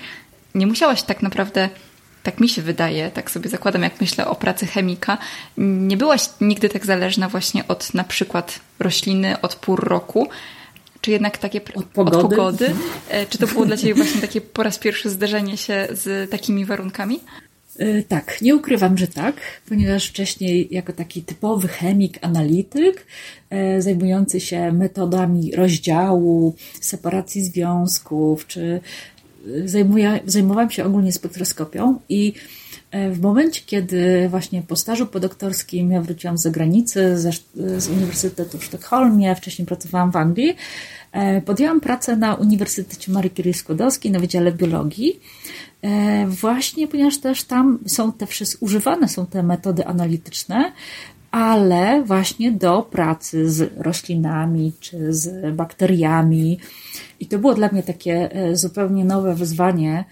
nie 0.54 0.66
musiałaś 0.66 1.02
tak 1.02 1.22
naprawdę, 1.22 1.68
tak 2.22 2.40
mi 2.40 2.48
się 2.48 2.62
wydaje, 2.62 3.10
tak 3.10 3.30
sobie 3.30 3.50
zakładam, 3.50 3.82
jak 3.82 4.00
myślę 4.00 4.26
o 4.26 4.34
pracy 4.34 4.66
chemika, 4.66 5.18
nie 5.58 5.96
byłaś 5.96 6.28
nigdy 6.40 6.68
tak 6.68 6.86
zależna 6.86 7.28
właśnie 7.28 7.68
od 7.68 7.94
na 7.94 8.04
przykład 8.04 8.60
rośliny, 8.78 9.40
od 9.40 9.54
pór 9.54 9.84
roku, 9.84 10.28
czy 11.00 11.10
jednak 11.10 11.38
takie 11.38 11.60
od 11.74 11.84
pogody. 11.84 12.16
Od 12.16 12.22
pogody? 12.22 12.74
E, 13.08 13.26
czy 13.26 13.38
to 13.38 13.46
było 13.46 13.66
dla 13.66 13.76
Ciebie 13.76 13.94
właśnie 13.94 14.20
takie 14.20 14.40
po 14.40 14.62
raz 14.62 14.78
pierwszy 14.78 15.10
zderzenie 15.10 15.56
się 15.56 15.88
z 15.90 16.30
takimi 16.30 16.64
warunkami? 16.64 17.20
E, 17.78 18.02
tak, 18.02 18.42
nie 18.42 18.56
ukrywam, 18.56 18.98
że 18.98 19.06
tak, 19.06 19.36
ponieważ 19.68 20.08
wcześniej 20.08 20.68
jako 20.70 20.92
taki 20.92 21.22
typowy 21.22 21.68
chemik, 21.68 22.18
analityk, 22.22 23.06
e, 23.50 23.82
zajmujący 23.82 24.40
się 24.40 24.72
metodami 24.72 25.52
rozdziału, 25.52 26.54
separacji 26.80 27.44
związków, 27.44 28.46
czy 28.46 28.80
zajmuję, 29.64 30.20
zajmowałam 30.26 30.70
się 30.70 30.84
ogólnie 30.84 31.12
spektroskopią 31.12 31.98
i 32.08 32.32
w 33.10 33.20
momencie, 33.20 33.60
kiedy 33.66 34.28
właśnie 34.28 34.62
po 34.62 34.76
stażu 34.76 35.06
podoktorskim 35.06 35.90
ja 35.90 36.00
wróciłam 36.00 36.38
z 36.38 36.42
zagranicy, 36.42 37.18
z, 37.18 37.44
z 37.78 37.88
Uniwersytetu 37.88 38.58
w 38.58 38.64
Sztokholmie, 38.64 39.34
wcześniej 39.34 39.66
pracowałam 39.66 40.10
w 40.10 40.16
Anglii, 40.16 40.56
podjęłam 41.44 41.80
pracę 41.80 42.16
na 42.16 42.34
Uniwersytecie 42.34 43.12
Marii 43.12 43.30
Curie 43.30 43.54
Skłodowskiej 43.54 44.10
na 44.10 44.18
Wydziale 44.18 44.52
Biologii 44.52 45.20
E, 45.84 46.26
właśnie 46.26 46.88
ponieważ 46.88 47.18
też 47.18 47.44
tam 47.44 47.78
są 47.86 48.12
te 48.12 48.26
wszystkie, 48.26 48.66
używane 48.66 49.08
są 49.08 49.26
te 49.26 49.42
metody 49.42 49.86
analityczne, 49.86 50.72
ale 51.30 52.02
właśnie 52.02 52.52
do 52.52 52.82
pracy 52.82 53.50
z 53.50 53.72
roślinami 53.76 54.72
czy 54.80 55.12
z 55.12 55.54
bakteriami. 55.56 56.58
I 57.20 57.26
to 57.26 57.38
było 57.38 57.54
dla 57.54 57.68
mnie 57.68 57.82
takie 57.82 58.32
e, 58.32 58.56
zupełnie 58.56 59.04
nowe 59.04 59.34
wyzwanie. 59.34 60.04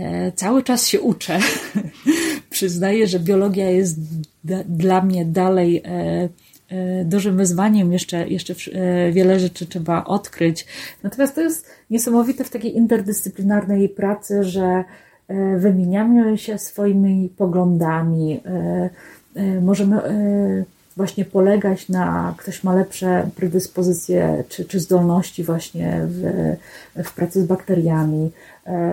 E, 0.00 0.32
cały 0.32 0.62
czas 0.62 0.86
się 0.88 1.00
uczę. 1.00 1.38
Przyznaję, 2.50 3.06
że 3.06 3.20
biologia 3.20 3.70
jest 3.70 3.98
dla 4.68 5.02
mnie 5.02 5.24
dalej 5.24 5.82
dużym 7.04 7.36
wyzwaniem, 7.36 7.92
jeszcze, 7.92 8.28
jeszcze 8.28 8.54
wiele 9.12 9.40
rzeczy 9.40 9.66
trzeba 9.66 10.04
odkryć. 10.04 10.66
Natomiast 11.02 11.34
to 11.34 11.40
jest 11.40 11.66
niesamowite 11.90 12.44
w 12.44 12.50
takiej 12.50 12.76
interdyscyplinarnej 12.76 13.88
pracy, 13.88 14.44
że 14.44 14.84
E, 15.28 15.58
wymieniamy 15.58 16.38
się 16.38 16.58
swoimi 16.58 17.28
poglądami, 17.36 18.40
e, 18.46 18.90
e, 19.34 19.60
możemy 19.60 19.96
właśnie 20.96 21.24
polegać 21.24 21.88
na, 21.88 22.34
ktoś 22.38 22.64
ma 22.64 22.74
lepsze 22.74 23.30
predyspozycje 23.36 24.44
czy, 24.48 24.64
czy 24.64 24.80
zdolności 24.80 25.44
właśnie 25.44 26.00
w, 26.08 26.56
w 27.04 27.12
pracy 27.12 27.42
z 27.42 27.46
bakteriami. 27.46 28.30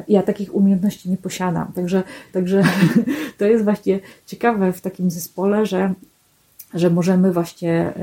Ja 0.07 0.23
takich 0.23 0.55
umiejętności 0.55 1.09
nie 1.09 1.17
posiadam, 1.17 1.71
także, 1.75 2.03
także 2.33 2.63
to 3.37 3.45
jest 3.45 3.63
właśnie 3.63 3.99
ciekawe 4.25 4.73
w 4.73 4.81
takim 4.81 5.11
zespole, 5.11 5.65
że 5.65 5.93
że 6.73 6.89
możemy 6.89 7.31
właśnie, 7.31 7.93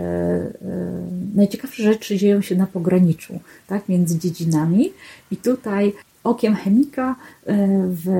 najciekawsze 1.34 1.82
rzeczy 1.82 2.16
dzieją 2.16 2.42
się 2.42 2.56
na 2.56 2.66
pograniczu, 2.66 3.40
tak, 3.66 3.88
między 3.88 4.18
dziedzinami 4.18 4.92
i 5.30 5.36
tutaj 5.36 5.92
okiem 6.24 6.54
chemika 6.54 7.16
e, 7.46 7.56
w, 7.88 8.10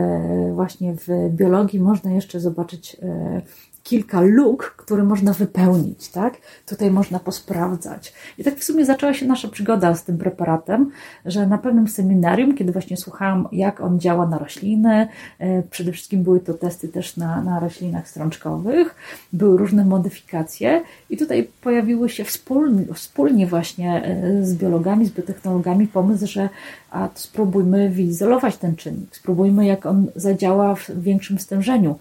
właśnie 0.55 0.95
w 1.07 1.31
biologii 1.31 1.81
można 1.81 2.13
jeszcze 2.13 2.41
zobaczyć 2.41 2.97
e, 3.03 3.43
kilka 3.89 4.21
luk, 4.21 4.75
które 4.77 5.05
można 5.05 5.33
wypełnić, 5.33 6.09
tak? 6.09 6.35
Tutaj 6.67 6.91
można 6.91 7.19
posprawdzać. 7.19 8.13
I 8.39 8.45
tak 8.45 8.57
w 8.57 8.65
sumie 8.65 8.85
zaczęła 8.85 9.15
się 9.15 9.27
nasza 9.27 9.49
przygoda 9.49 9.95
z 9.95 10.05
tym 10.05 10.19
preparatem, 10.19 10.91
że 11.25 11.47
na 11.47 11.59
pewnym 11.59 11.89
seminarium, 11.89 12.55
kiedy 12.55 12.73
właśnie 12.73 12.97
słuchałam, 12.97 13.49
jak 13.53 13.81
on 13.81 14.01
działa 14.01 14.27
na 14.27 14.39
rośliny, 14.39 15.09
e, 15.39 15.63
przede 15.63 15.93
wszystkim 15.93 16.23
były 16.23 16.41
to 16.41 16.55
testy 16.55 16.89
też 16.89 17.17
na, 17.17 17.43
na 17.43 17.61
roślinach 17.61 18.09
strączkowych, 18.09 18.95
były 19.33 19.59
różne 19.59 19.85
modyfikacje 19.85 20.83
i 21.11 21.17
tutaj 21.17 21.49
pojawiły 21.61 22.09
się 22.09 22.25
wspólnie, 22.25 22.85
wspólnie 22.95 23.47
właśnie 23.47 24.05
e, 24.05 24.45
z 24.47 24.55
biologami, 24.55 25.07
z 25.07 25.11
biotechnologami 25.11 25.87
pomysł, 25.87 26.27
że 26.27 26.49
a 26.91 27.09
spróbujmy 27.15 27.91
wyizolować 27.91 28.57
ten 28.57 28.77
czynnik, 28.77 29.17
spróbujmy 29.17 29.67
jak 29.67 29.87
on 29.87 30.07
zadziała 30.17 30.75
w 30.75 31.03
większym 31.03 31.39
stężeniu 31.39 31.99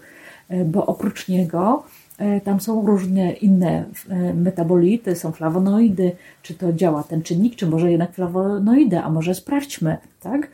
bo 0.64 0.86
oprócz 0.86 1.28
niego 1.28 1.82
e, 2.18 2.40
tam 2.40 2.60
są 2.60 2.86
różne 2.86 3.32
inne 3.32 3.84
e, 4.08 4.34
metabolity, 4.34 5.16
są 5.16 5.32
flawonoidy, 5.32 6.12
czy 6.42 6.54
to 6.54 6.72
działa 6.72 7.02
ten 7.02 7.22
czynnik, 7.22 7.56
czy 7.56 7.66
może 7.66 7.90
jednak 7.90 8.14
flawonoidy, 8.14 8.98
a 8.98 9.10
może 9.10 9.34
sprawdźmy, 9.34 9.96
tak? 10.20 10.48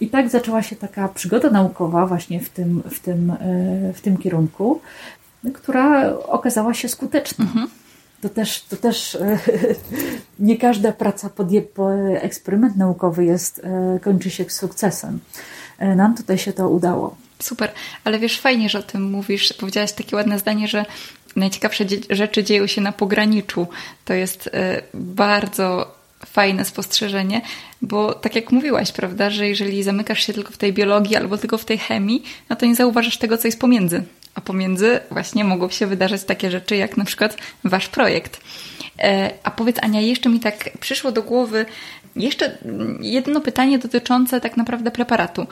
I 0.00 0.08
tak 0.08 0.28
zaczęła 0.30 0.62
się 0.62 0.76
taka 0.76 1.08
przygoda 1.08 1.50
naukowa 1.50 2.06
właśnie 2.06 2.40
w 2.40 2.48
tym, 2.48 2.82
w 2.90 3.00
tym, 3.00 3.32
w 3.94 4.00
tym 4.00 4.16
kierunku, 4.16 4.80
która 5.54 6.18
okazała 6.18 6.74
się 6.74 6.88
skuteczna. 6.88 7.44
Mhm. 7.44 7.68
To 8.20 8.28
też, 8.28 8.64
to 8.64 8.76
też 8.76 9.18
nie 10.38 10.56
każda 10.56 10.92
praca, 10.92 11.30
pod, 11.30 11.48
eksperyment 12.14 12.76
naukowy 12.76 13.24
jest, 13.24 13.62
kończy 14.02 14.30
się 14.30 14.44
sukcesem. 14.48 15.18
Nam 15.96 16.14
tutaj 16.14 16.38
się 16.38 16.52
to 16.52 16.68
udało. 16.68 17.16
Super, 17.42 17.72
ale 18.04 18.18
wiesz, 18.18 18.40
fajnie, 18.40 18.68
że 18.68 18.78
o 18.78 18.82
tym 18.82 19.02
mówisz. 19.10 19.52
Powiedziałaś 19.52 19.92
takie 19.92 20.16
ładne 20.16 20.38
zdanie, 20.38 20.68
że 20.68 20.84
najciekawsze 21.36 21.84
rzeczy 22.10 22.44
dzieją 22.44 22.66
się 22.66 22.80
na 22.80 22.92
pograniczu. 22.92 23.66
To 24.04 24.14
jest 24.14 24.46
y, 24.46 24.50
bardzo 24.94 25.98
fajne 26.26 26.64
spostrzeżenie, 26.64 27.40
bo 27.82 28.14
tak 28.14 28.34
jak 28.34 28.52
mówiłaś, 28.52 28.92
prawda, 28.92 29.30
że 29.30 29.48
jeżeli 29.48 29.82
zamykasz 29.82 30.26
się 30.26 30.32
tylko 30.32 30.52
w 30.52 30.56
tej 30.56 30.72
biologii 30.72 31.16
albo 31.16 31.38
tylko 31.38 31.58
w 31.58 31.64
tej 31.64 31.78
chemii, 31.78 32.22
no 32.50 32.56
to 32.56 32.66
nie 32.66 32.74
zauważasz 32.74 33.18
tego, 33.18 33.38
co 33.38 33.48
jest 33.48 33.60
pomiędzy. 33.60 34.02
A 34.34 34.40
pomiędzy 34.40 35.00
właśnie 35.10 35.44
mogą 35.44 35.70
się 35.70 35.86
wydarzyć 35.86 36.24
takie 36.24 36.50
rzeczy, 36.50 36.76
jak 36.76 36.96
na 36.96 37.04
przykład 37.04 37.36
wasz 37.64 37.88
projekt. 37.88 38.40
E, 38.98 39.30
a 39.42 39.50
powiedz, 39.50 39.76
Ania, 39.82 40.00
jeszcze 40.00 40.28
mi 40.28 40.40
tak 40.40 40.70
przyszło 40.80 41.12
do 41.12 41.22
głowy 41.22 41.66
jeszcze 42.18 42.58
jedno 43.00 43.40
pytanie 43.40 43.78
dotyczące 43.78 44.40
tak 44.40 44.56
naprawdę 44.56 44.90
preparatu 44.90 45.46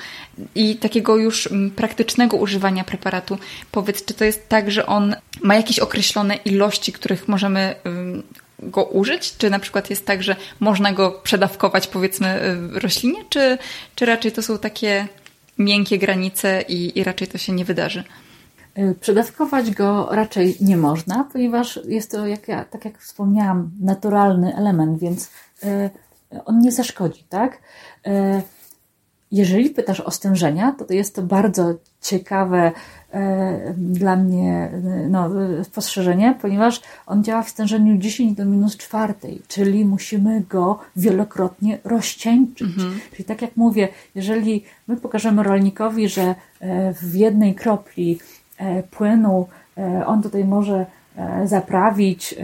i 0.54 0.76
takiego 0.76 1.16
już 1.16 1.46
mm, 1.46 1.70
praktycznego 1.70 2.36
używania 2.36 2.84
preparatu. 2.84 3.38
Powiedz, 3.72 4.04
czy 4.04 4.14
to 4.14 4.24
jest 4.24 4.48
tak, 4.48 4.70
że 4.70 4.86
on 4.86 5.16
ma 5.42 5.54
jakieś 5.54 5.78
określone 5.78 6.36
ilości, 6.36 6.92
których 6.92 7.28
możemy 7.28 7.74
go 8.58 8.84
użyć? 8.84 9.36
Czy 9.36 9.50
na 9.50 9.58
przykład 9.58 9.90
jest 9.90 10.06
tak, 10.06 10.22
że 10.22 10.36
można 10.60 10.92
go 10.92 11.10
przedawkować 11.22 11.86
powiedzmy 11.86 12.40
roślinie, 12.72 13.24
czy, 13.28 13.58
czy 13.94 14.06
raczej 14.06 14.32
to 14.32 14.42
są 14.42 14.58
takie 14.58 15.08
miękkie 15.58 15.98
granice 15.98 16.62
i, 16.68 16.98
i 16.98 17.04
raczej 17.04 17.28
to 17.28 17.38
się 17.38 17.52
nie 17.52 17.64
wydarzy? 17.64 18.04
Y, 18.78 18.94
przedawkować 19.00 19.70
go 19.70 20.08
raczej 20.10 20.56
nie 20.60 20.76
można, 20.76 21.28
ponieważ 21.32 21.80
jest 21.88 22.10
to, 22.10 22.26
jak 22.26 22.48
ja, 22.48 22.64
tak 22.64 22.84
jak 22.84 22.98
wspomniałam, 22.98 23.70
naturalny 23.80 24.56
element, 24.56 25.00
więc 25.00 25.30
y, 25.64 25.90
on 26.44 26.60
nie 26.60 26.72
zaszkodzi, 26.72 27.24
tak? 27.28 27.58
E, 28.06 28.42
jeżeli 29.32 29.70
pytasz 29.70 30.00
o 30.00 30.10
stężenia, 30.10 30.72
to 30.72 30.94
jest 30.94 31.14
to 31.14 31.22
bardzo 31.22 31.74
ciekawe 32.00 32.72
e, 33.12 33.74
dla 33.76 34.16
mnie 34.16 34.70
no, 35.10 35.30
spostrzeżenie, 35.64 36.38
ponieważ 36.42 36.80
on 37.06 37.24
działa 37.24 37.42
w 37.42 37.48
stężeniu 37.48 37.98
10 37.98 38.36
do 38.36 38.44
minus 38.44 38.76
czwartej, 38.76 39.42
czyli 39.48 39.84
musimy 39.84 40.40
go 40.40 40.78
wielokrotnie 40.96 41.78
rozcieńczyć. 41.84 42.68
Mhm. 42.68 43.00
Czyli 43.12 43.24
tak 43.24 43.42
jak 43.42 43.56
mówię, 43.56 43.88
jeżeli 44.14 44.64
my 44.88 44.96
pokażemy 44.96 45.42
rolnikowi, 45.42 46.08
że 46.08 46.34
e, 46.60 46.94
w 46.94 47.14
jednej 47.14 47.54
kropli 47.54 48.18
płynu 48.90 49.46
on 50.06 50.22
tutaj 50.22 50.44
może 50.44 50.86
zaprawić 51.44 52.34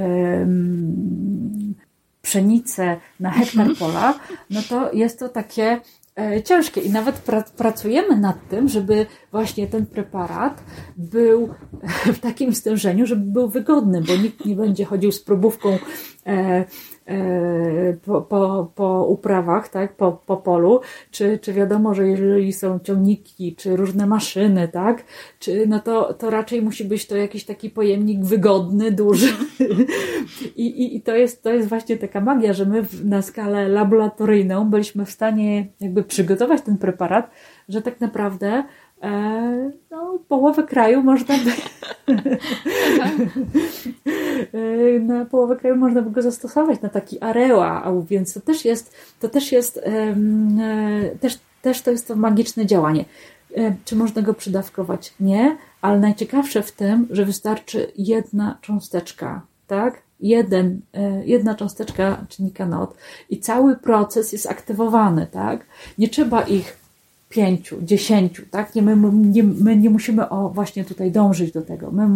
pszenicę 2.22 2.96
na 3.20 3.30
hektar 3.30 3.66
mhm. 3.66 3.76
pola, 3.76 4.14
no 4.50 4.60
to 4.68 4.92
jest 4.92 5.18
to 5.18 5.28
takie 5.28 5.80
e, 6.18 6.42
ciężkie 6.42 6.80
i 6.80 6.90
nawet 6.90 7.16
pra 7.16 7.42
pracujemy 7.56 8.16
nad 8.16 8.48
tym, 8.48 8.68
żeby 8.68 9.06
właśnie 9.30 9.66
ten 9.66 9.86
preparat 9.86 10.62
był 10.96 11.54
w 12.14 12.18
takim 12.18 12.54
stężeniu, 12.54 13.06
żeby 13.06 13.24
był 13.32 13.48
wygodny, 13.48 14.02
bo 14.02 14.16
nikt 14.16 14.44
nie 14.44 14.56
będzie 14.56 14.84
chodził 14.84 15.12
z 15.12 15.20
probówką 15.20 15.68
e, 15.68 15.78
E, 16.26 16.64
po, 18.04 18.22
po, 18.22 18.72
po 18.74 19.06
uprawach, 19.06 19.68
tak, 19.68 19.96
po, 19.96 20.12
po 20.12 20.36
polu, 20.36 20.80
czy, 21.10 21.38
czy 21.38 21.52
wiadomo, 21.52 21.94
że 21.94 22.08
jeżeli 22.08 22.52
są 22.52 22.78
ciągniki, 22.78 23.56
czy 23.56 23.76
różne 23.76 24.06
maszyny, 24.06 24.68
tak, 24.68 25.04
czy, 25.38 25.66
no 25.66 25.80
to, 25.80 26.14
to 26.14 26.30
raczej 26.30 26.62
musi 26.62 26.84
być 26.84 27.06
to 27.06 27.16
jakiś 27.16 27.44
taki 27.44 27.70
pojemnik 27.70 28.24
wygodny, 28.24 28.90
duży. 28.90 29.32
I, 30.56 30.66
i, 30.66 30.96
I 30.96 31.02
to 31.02 31.16
jest, 31.16 31.42
to 31.42 31.52
jest 31.52 31.68
właśnie 31.68 31.96
taka 31.96 32.20
magia, 32.20 32.52
że 32.52 32.66
my 32.66 32.84
na 33.04 33.22
skalę 33.22 33.68
laboratoryjną 33.68 34.70
byliśmy 34.70 35.04
w 35.04 35.10
stanie 35.10 35.66
jakby 35.80 36.04
przygotować 36.04 36.62
ten 36.62 36.78
preparat, 36.78 37.30
że 37.68 37.82
tak 37.82 38.00
naprawdę 38.00 38.64
no, 39.90 40.18
połowę 40.28 40.62
kraju 40.62 41.02
można 41.02 41.34
by 41.38 41.50
e, 44.52 45.00
na 45.12 45.24
połowę 45.24 45.56
kraju 45.56 45.76
można 45.76 46.02
by 46.02 46.10
go 46.10 46.22
zastosować 46.22 46.82
na 46.82 46.88
taki 46.88 47.20
areła, 47.20 47.92
więc 48.08 48.34
to 48.34 48.40
też 48.40 48.64
jest, 48.64 48.94
to 49.20 49.28
też 49.28 49.52
jest, 49.52 49.80
e, 49.84 50.16
też, 51.20 51.38
też 51.62 51.82
to 51.82 51.90
jest 51.90 52.08
to 52.08 52.16
magiczne 52.16 52.66
działanie. 52.66 53.04
Czy 53.84 53.96
można 53.96 54.22
go 54.22 54.34
przydawkować? 54.34 55.14
Nie, 55.20 55.56
ale 55.80 55.98
najciekawsze 55.98 56.62
w 56.62 56.72
tym, 56.72 57.06
że 57.10 57.24
wystarczy 57.24 57.92
jedna 57.98 58.58
cząsteczka, 58.60 59.42
tak? 59.66 60.02
Jeden, 60.20 60.80
jedna 61.24 61.54
cząsteczka 61.54 62.24
czynnika 62.28 62.66
NOT 62.66 62.94
i 63.30 63.40
cały 63.40 63.76
proces 63.76 64.32
jest 64.32 64.50
aktywowany, 64.50 65.26
tak? 65.26 65.66
Nie 65.98 66.08
trzeba 66.08 66.42
ich 66.42 66.81
pięciu, 67.32 67.76
dziesięciu, 67.82 68.42
tak? 68.50 68.74
Nie, 68.74 68.82
my, 68.82 69.10
nie, 69.12 69.42
my 69.42 69.76
nie 69.76 69.90
musimy 69.90 70.28
o, 70.28 70.48
właśnie 70.48 70.84
tutaj 70.84 71.10
dążyć 71.10 71.52
do 71.52 71.62
tego. 71.62 71.90
My, 71.90 72.08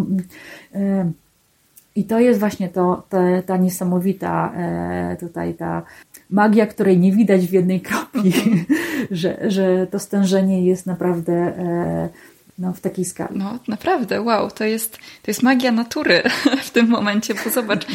i 1.96 2.04
to 2.04 2.20
jest 2.20 2.40
właśnie 2.40 2.68
to, 2.68 3.02
ta 3.46 3.56
niesamowita 3.56 4.52
e, 4.56 5.16
tutaj 5.20 5.54
ta 5.54 5.82
magia, 6.30 6.66
której 6.66 6.98
nie 6.98 7.12
widać 7.12 7.46
w 7.46 7.52
jednej 7.52 7.80
kropli, 7.80 8.32
że, 9.10 9.50
że 9.50 9.86
to 9.86 9.98
stężenie 9.98 10.64
jest 10.66 10.86
naprawdę 10.86 11.32
e, 11.32 12.08
no, 12.58 12.72
w 12.72 12.80
takiej 12.80 13.04
skali. 13.04 13.38
No, 13.38 13.58
naprawdę, 13.68 14.22
wow, 14.22 14.50
to 14.50 14.64
jest, 14.64 14.96
to 14.96 15.30
jest 15.30 15.42
magia 15.42 15.72
natury 15.72 16.22
w 16.66 16.70
tym 16.70 16.88
momencie, 16.88 17.34
bo 17.34 17.50
zobacz, 17.50 17.86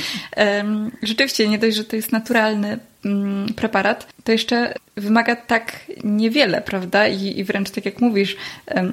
rzeczywiście 1.03 1.47
nie 1.47 1.59
dość, 1.59 1.77
że 1.77 1.83
to 1.83 1.95
jest 1.95 2.11
naturalny 2.11 2.79
um, 3.05 3.45
preparat, 3.55 4.07
to 4.23 4.31
jeszcze 4.31 4.73
wymaga 4.95 5.35
tak 5.35 5.79
niewiele, 6.03 6.61
prawda? 6.61 7.07
I, 7.07 7.39
i 7.39 7.43
wręcz 7.43 7.69
tak 7.69 7.85
jak 7.85 8.01
mówisz, 8.01 8.37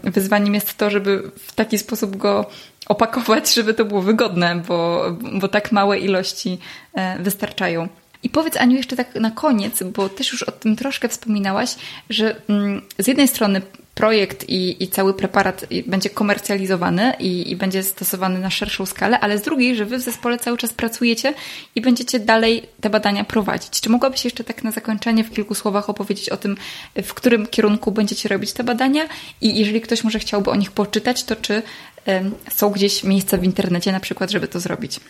wyzwaniem 0.02 0.54
jest 0.54 0.74
to, 0.74 0.90
żeby 0.90 1.30
w 1.38 1.54
taki 1.54 1.78
sposób 1.78 2.16
go 2.16 2.46
opakować, 2.88 3.52
żeby 3.54 3.74
to 3.74 3.84
było 3.84 4.02
wygodne, 4.02 4.62
bo, 4.68 5.04
bo 5.40 5.48
tak 5.48 5.72
małe 5.72 5.98
ilości 5.98 6.58
e, 6.94 7.18
wystarczają. 7.18 7.88
I 8.22 8.28
powiedz 8.30 8.56
Aniu 8.56 8.76
jeszcze 8.76 8.96
tak 8.96 9.14
na 9.14 9.30
koniec, 9.30 9.82
bo 9.82 10.08
też 10.08 10.32
już 10.32 10.42
o 10.42 10.52
tym 10.52 10.76
troszkę 10.76 11.08
wspominałaś, 11.08 11.76
że 12.10 12.36
mm, 12.48 12.82
z 12.98 13.06
jednej 13.06 13.28
strony 13.28 13.62
projekt 13.98 14.48
i, 14.48 14.82
i 14.84 14.88
cały 14.88 15.14
preparat 15.14 15.66
będzie 15.86 16.10
komercjalizowany 16.10 17.12
i, 17.18 17.50
i, 17.50 17.56
będzie 17.56 17.82
stosowany 17.82 18.38
na 18.38 18.50
szerszą 18.50 18.86
skalę, 18.86 19.20
ale 19.20 19.38
z 19.38 19.42
drugiej, 19.42 19.76
że 19.76 19.84
wy 19.84 19.98
w 19.98 20.00
zespole 20.00 20.38
cały 20.38 20.58
czas 20.58 20.72
pracujecie 20.72 21.34
i 21.74 21.80
będziecie 21.80 22.20
dalej 22.20 22.62
te 22.80 22.90
badania 22.90 23.24
prowadzić. 23.24 23.80
Czy 23.80 23.90
mogłabyś 23.90 24.24
jeszcze 24.24 24.44
tak 24.44 24.64
na 24.64 24.70
zakończenie 24.70 25.24
w 25.24 25.30
kilku 25.30 25.54
słowach 25.54 25.90
opowiedzieć 25.90 26.28
o 26.28 26.36
tym, 26.36 26.56
w 27.02 27.14
którym 27.14 27.46
kierunku 27.46 27.92
będziecie 27.92 28.28
robić 28.28 28.52
te 28.52 28.64
badania 28.64 29.02
i 29.40 29.58
jeżeli 29.58 29.80
ktoś 29.80 30.04
może 30.04 30.18
chciałby 30.18 30.50
o 30.50 30.56
nich 30.56 30.70
poczytać, 30.70 31.24
to 31.24 31.36
czy 31.36 31.62
są 32.50 32.70
gdzieś 32.70 33.04
miejsca 33.04 33.36
w 33.36 33.44
internecie 33.44 33.92
na 33.92 34.00
przykład, 34.00 34.30
żeby 34.30 34.48
to 34.48 34.60
zrobić? 34.60 35.00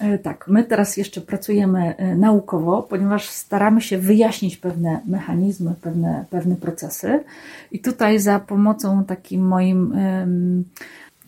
E, 0.00 0.18
tak, 0.18 0.48
my 0.48 0.64
teraz 0.64 0.96
jeszcze 0.96 1.20
pracujemy 1.20 1.96
e, 1.96 2.16
naukowo, 2.16 2.82
ponieważ 2.82 3.28
staramy 3.28 3.80
się 3.80 3.98
wyjaśnić 3.98 4.56
pewne 4.56 5.00
mechanizmy, 5.06 5.74
pewne, 5.82 6.24
pewne 6.30 6.56
procesy. 6.56 7.24
I 7.72 7.78
tutaj 7.78 8.18
za 8.18 8.40
pomocą 8.40 9.04
takim 9.04 9.48
moim 9.48 9.94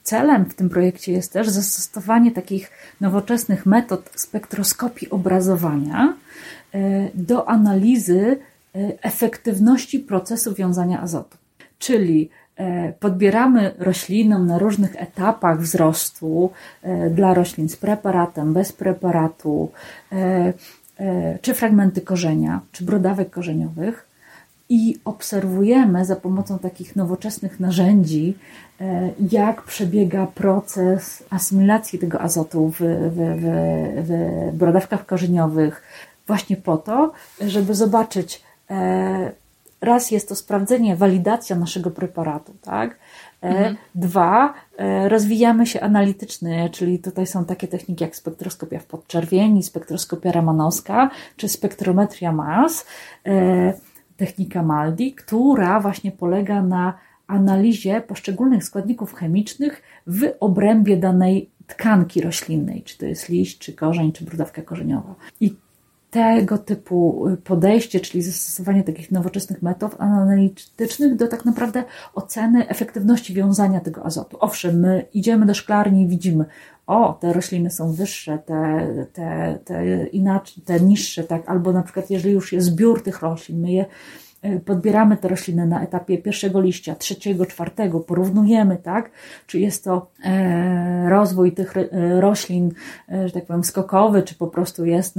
celem 0.02 0.44
w 0.44 0.54
tym 0.54 0.68
projekcie 0.68 1.12
jest 1.12 1.32
też 1.32 1.48
zastosowanie 1.48 2.30
takich 2.30 2.70
nowoczesnych 3.00 3.66
metod 3.66 4.10
spektroskopii 4.16 5.10
obrazowania 5.10 6.14
e, 6.74 7.08
do 7.14 7.48
analizy 7.48 8.38
efektywności 9.02 9.98
procesu 9.98 10.54
wiązania 10.54 11.00
azotu. 11.00 11.38
Czyli 11.78 12.30
podbieramy 13.00 13.74
roślinom 13.78 14.46
na 14.46 14.58
różnych 14.58 15.02
etapach 15.02 15.60
wzrostu 15.60 16.50
e, 16.82 17.10
dla 17.10 17.34
roślin 17.34 17.68
z 17.68 17.76
preparatem, 17.76 18.52
bez 18.52 18.72
preparatu, 18.72 19.70
e, 20.12 20.52
czy 21.42 21.54
fragmenty 21.54 22.00
korzenia, 22.00 22.60
czy 22.72 22.84
brodawek 22.84 23.30
korzeniowych. 23.30 24.08
I 24.68 24.96
obserwujemy 25.04 26.04
za 26.04 26.16
pomocą 26.16 26.58
takich 26.58 26.96
nowoczesnych 26.96 27.60
narzędzi, 27.60 28.36
jak 29.30 29.62
przebiega 29.62 30.26
proces 30.26 31.24
asymilacji 31.30 31.98
tego 31.98 32.20
azotu 32.20 32.68
w, 32.68 32.78
w, 32.78 33.16
w, 33.16 33.46
w 34.06 34.56
brodawkach 34.56 35.06
korzeniowych, 35.06 35.82
właśnie 36.26 36.56
po 36.56 36.76
to, 36.76 37.12
żeby 37.40 37.74
zobaczyć, 37.74 38.42
raz 39.82 40.10
jest 40.10 40.28
to 40.28 40.34
sprawdzenie, 40.34 40.96
walidacja 40.96 41.56
naszego 41.56 41.90
preparatu, 41.90 42.54
tak? 42.62 42.98
E, 43.42 43.48
mhm. 43.48 43.76
Dwa, 43.94 44.54
e, 44.76 45.08
rozwijamy 45.08 45.66
się 45.66 45.80
analitycznie, 45.80 46.70
czyli 46.70 46.98
tutaj 46.98 47.26
są 47.26 47.44
takie 47.44 47.68
techniki 47.68 48.04
jak 48.04 48.16
spektroskopia 48.16 48.78
w 48.78 48.86
podczerwieni, 48.86 49.62
spektroskopia 49.62 50.32
ramanowska, 50.32 51.10
czy 51.36 51.48
spektrometria 51.48 52.32
MAS, 52.32 52.86
e, 53.26 53.72
technika 54.16 54.62
MALDI, 54.62 55.12
która 55.12 55.80
właśnie 55.80 56.12
polega 56.12 56.62
na 56.62 56.94
analizie 57.26 58.00
poszczególnych 58.00 58.64
składników 58.64 59.14
chemicznych 59.14 59.82
w 60.06 60.32
obrębie 60.40 60.96
danej 60.96 61.50
tkanki 61.66 62.20
roślinnej, 62.20 62.82
czy 62.82 62.98
to 62.98 63.06
jest 63.06 63.28
liść, 63.28 63.58
czy 63.58 63.72
korzeń, 63.72 64.12
czy 64.12 64.24
brudawka 64.24 64.62
korzeniowa. 64.62 65.14
I 65.40 65.54
tego 66.12 66.58
typu 66.58 67.26
podejście, 67.44 68.00
czyli 68.00 68.22
zastosowanie 68.22 68.84
takich 68.84 69.10
nowoczesnych 69.10 69.62
metod 69.62 69.94
analitycznych 69.98 71.16
do 71.16 71.28
tak 71.28 71.44
naprawdę 71.44 71.84
oceny 72.14 72.68
efektywności 72.68 73.34
wiązania 73.34 73.80
tego 73.80 74.04
azotu. 74.04 74.36
Owszem, 74.40 74.80
my 74.80 75.06
idziemy 75.14 75.46
do 75.46 75.54
szklarni 75.54 76.02
i 76.02 76.08
widzimy, 76.08 76.44
o, 76.86 77.12
te 77.12 77.32
rośliny 77.32 77.70
są 77.70 77.92
wyższe, 77.92 78.38
te, 78.38 78.88
te, 79.12 79.58
te 79.64 80.06
inaczej, 80.06 80.62
te 80.64 80.80
niższe, 80.80 81.24
tak, 81.24 81.48
albo 81.48 81.72
na 81.72 81.82
przykład 81.82 82.10
jeżeli 82.10 82.34
już 82.34 82.52
jest 82.52 82.66
zbiór 82.66 83.02
tych 83.02 83.20
roślin, 83.20 83.60
my 83.60 83.72
je 83.72 83.84
podbieramy 84.64 85.16
te 85.16 85.28
rośliny 85.28 85.66
na 85.66 85.82
etapie 85.82 86.18
pierwszego 86.18 86.60
liścia, 86.60 86.94
trzeciego, 86.94 87.46
czwartego, 87.46 88.00
porównujemy, 88.00 88.76
tak? 88.76 89.10
Czy 89.46 89.60
jest 89.60 89.84
to 89.84 90.10
e, 90.24 91.10
rozwój 91.10 91.52
tych 91.52 91.76
e, 91.76 92.20
roślin, 92.20 92.72
że 93.26 93.32
tak 93.32 93.46
powiem, 93.46 93.64
skokowy, 93.64 94.22
czy 94.22 94.34
po 94.34 94.46
prostu 94.46 94.84
jest, 94.84 95.16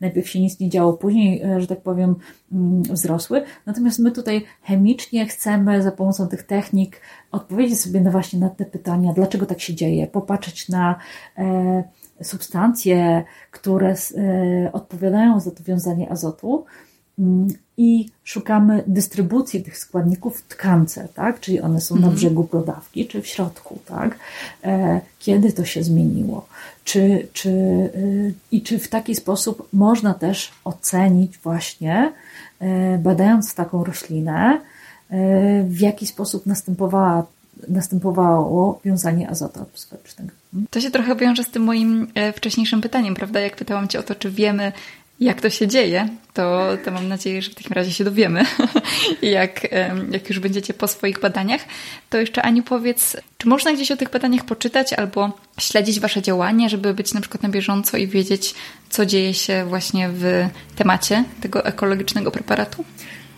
najpierw 0.00 0.28
się 0.28 0.40
nic 0.40 0.60
nie 0.60 0.68
działo, 0.68 0.92
później, 0.92 1.42
że 1.58 1.66
tak 1.66 1.80
powiem, 1.80 2.16
mm, 2.52 2.82
wzrosły. 2.82 3.42
Natomiast 3.66 3.98
my 3.98 4.10
tutaj 4.10 4.44
chemicznie 4.62 5.26
chcemy 5.26 5.82
za 5.82 5.92
pomocą 5.92 6.28
tych 6.28 6.42
technik 6.42 7.00
odpowiedzieć 7.32 7.80
sobie 7.80 8.00
na 8.00 8.10
właśnie 8.10 8.38
na 8.40 8.50
te 8.50 8.64
pytania, 8.64 9.12
dlaczego 9.12 9.46
tak 9.46 9.60
się 9.60 9.74
dzieje, 9.74 10.06
popatrzeć 10.06 10.68
na 10.68 10.98
substancje, 12.22 13.24
które 13.50 13.94
odpowiadają 14.72 15.40
za 15.40 15.50
to 15.50 15.64
wiązanie 15.64 16.10
azotu, 16.10 16.64
i 17.76 18.08
szukamy 18.24 18.84
dystrybucji 18.86 19.62
tych 19.62 19.78
składników 19.78 20.38
w 20.38 20.42
tkance, 20.42 21.08
tak? 21.14 21.40
Czyli 21.40 21.60
one 21.60 21.80
są 21.80 21.94
mhm. 21.94 22.12
na 22.12 22.16
brzegu 22.16 22.44
brodawki, 22.44 23.06
czy 23.06 23.22
w 23.22 23.26
środku, 23.26 23.78
tak? 23.86 24.18
E, 24.64 25.00
kiedy 25.18 25.52
to 25.52 25.64
się 25.64 25.82
zmieniło? 25.82 26.46
Czy, 26.84 27.28
czy, 27.32 27.48
y, 27.48 28.34
I 28.52 28.62
czy 28.62 28.78
w 28.78 28.88
taki 28.88 29.14
sposób 29.14 29.68
można 29.72 30.14
też 30.14 30.52
ocenić 30.64 31.38
właśnie, 31.38 32.12
e, 32.60 32.98
badając 32.98 33.54
taką 33.54 33.84
roślinę, 33.84 34.60
e, 35.10 35.64
w 35.64 35.80
jaki 35.80 36.06
sposób 36.06 36.46
następowała 36.46 37.26
następowało 37.68 38.80
wiązanie 38.84 39.30
azotu 39.30 39.62
atmosferycznego. 39.62 40.30
To 40.70 40.80
się 40.80 40.90
trochę 40.90 41.16
wiąże 41.16 41.44
z 41.44 41.50
tym 41.50 41.62
moim 41.62 42.06
wcześniejszym 42.34 42.80
pytaniem, 42.80 43.14
prawda? 43.14 43.40
Jak 43.40 43.56
pytałam 43.56 43.88
Cię 43.88 43.98
o 43.98 44.02
to, 44.02 44.14
czy 44.14 44.30
wiemy, 44.30 44.72
jak 45.20 45.40
to 45.40 45.50
się 45.50 45.68
dzieje, 45.68 46.08
to, 46.34 46.68
to 46.84 46.90
mam 46.90 47.08
nadzieję, 47.08 47.42
że 47.42 47.50
w 47.50 47.54
takim 47.54 47.72
razie 47.72 47.92
się 47.92 48.04
dowiemy. 48.04 48.44
jak, 49.22 49.68
jak 50.10 50.28
już 50.28 50.38
będziecie 50.38 50.74
po 50.74 50.88
swoich 50.88 51.20
badaniach, 51.20 51.60
to 52.10 52.18
jeszcze 52.18 52.42
Aniu 52.42 52.62
powiedz, 52.62 53.16
czy 53.38 53.48
można 53.48 53.72
gdzieś 53.72 53.90
o 53.90 53.96
tych 53.96 54.10
badaniach 54.10 54.44
poczytać 54.44 54.92
albo 54.92 55.32
śledzić 55.58 56.00
Wasze 56.00 56.22
działania, 56.22 56.68
żeby 56.68 56.94
być 56.94 57.14
na 57.14 57.20
przykład 57.20 57.42
na 57.42 57.48
bieżąco 57.48 57.96
i 57.96 58.06
wiedzieć, 58.06 58.54
co 58.90 59.06
dzieje 59.06 59.34
się 59.34 59.64
właśnie 59.68 60.08
w 60.08 60.48
temacie 60.76 61.24
tego 61.40 61.64
ekologicznego 61.64 62.30
preparatu? 62.30 62.84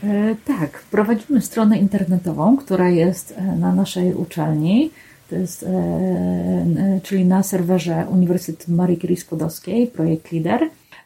E, 0.04 0.34
tak, 0.44 0.82
prowadzimy 0.90 1.40
stronę 1.40 1.78
internetową, 1.78 2.56
która 2.56 2.88
jest 2.88 3.34
e, 3.36 3.42
na 3.42 3.74
naszej 3.74 4.14
uczelni. 4.14 4.90
To 5.30 5.36
jest, 5.36 5.62
e, 5.62 7.00
czyli 7.02 7.24
na 7.24 7.42
serwerze 7.42 8.06
Uniwersytetu 8.10 8.72
Marii 8.72 8.98
Curie 8.98 9.16
Skłodowskiej, 9.16 9.86
projekt 9.86 10.32
LIDER. 10.32 10.60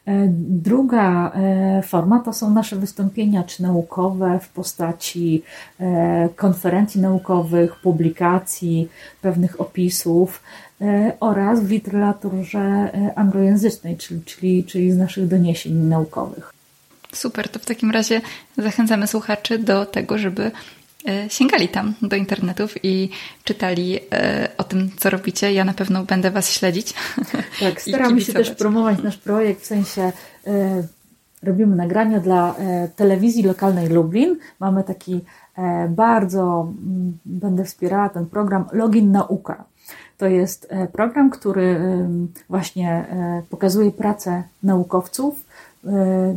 E, 0.07 0.27
druga 0.49 1.31
e, 1.35 1.81
forma 1.81 2.19
to 2.19 2.33
są 2.33 2.53
nasze 2.53 2.75
wystąpienia 2.75 3.43
czy 3.43 3.63
naukowe 3.63 4.39
w 4.41 4.49
postaci 4.49 5.43
e, 5.79 6.29
konferencji 6.35 7.01
naukowych, 7.01 7.75
publikacji, 7.75 8.89
pewnych 9.21 9.61
opisów 9.61 10.43
oraz 11.19 11.63
w 11.63 11.71
literaturze 11.71 12.91
anglojęzycznej, 13.15 13.97
czyli, 13.97 14.21
czyli, 14.21 14.63
czyli 14.63 14.91
z 14.91 14.97
naszych 14.97 15.27
doniesień 15.27 15.73
naukowych. 15.73 16.53
Super, 17.13 17.49
to 17.49 17.59
w 17.59 17.65
takim 17.65 17.91
razie 17.91 18.21
zachęcamy 18.57 19.07
słuchaczy 19.07 19.59
do 19.59 19.85
tego, 19.85 20.17
żeby 20.17 20.51
sięgali 21.29 21.69
tam 21.69 21.93
do 22.01 22.15
internetów 22.15 22.75
i 22.83 23.09
czytali 23.43 23.99
e, 24.11 24.49
o 24.57 24.63
tym, 24.63 24.91
co 24.97 25.09
robicie. 25.09 25.53
Ja 25.53 25.65
na 25.65 25.73
pewno 25.73 26.03
będę 26.03 26.31
Was 26.31 26.51
śledzić. 26.51 26.93
Tak, 27.59 27.81
staramy 27.81 28.21
się 28.21 28.33
też 28.33 28.51
promować 28.51 29.03
nasz 29.03 29.17
projekt, 29.17 29.61
w 29.61 29.65
sensie 29.65 30.11
e, 30.47 30.83
robimy 31.43 31.75
nagrania 31.75 32.19
dla 32.19 32.55
telewizji 32.95 33.43
lokalnej 33.43 33.87
Lublin. 33.89 34.37
Mamy 34.59 34.83
taki 34.83 35.21
bardzo, 35.89 36.73
będę 37.25 37.65
wspierała 37.65 38.09
ten 38.09 38.25
program 38.25 38.65
Login 38.71 39.11
Nauka. 39.11 39.63
To 40.17 40.27
jest 40.27 40.69
program, 40.93 41.29
który 41.29 41.79
właśnie 42.49 43.05
pokazuje 43.49 43.91
pracę 43.91 44.43
naukowców 44.63 45.35
E, 45.35 45.46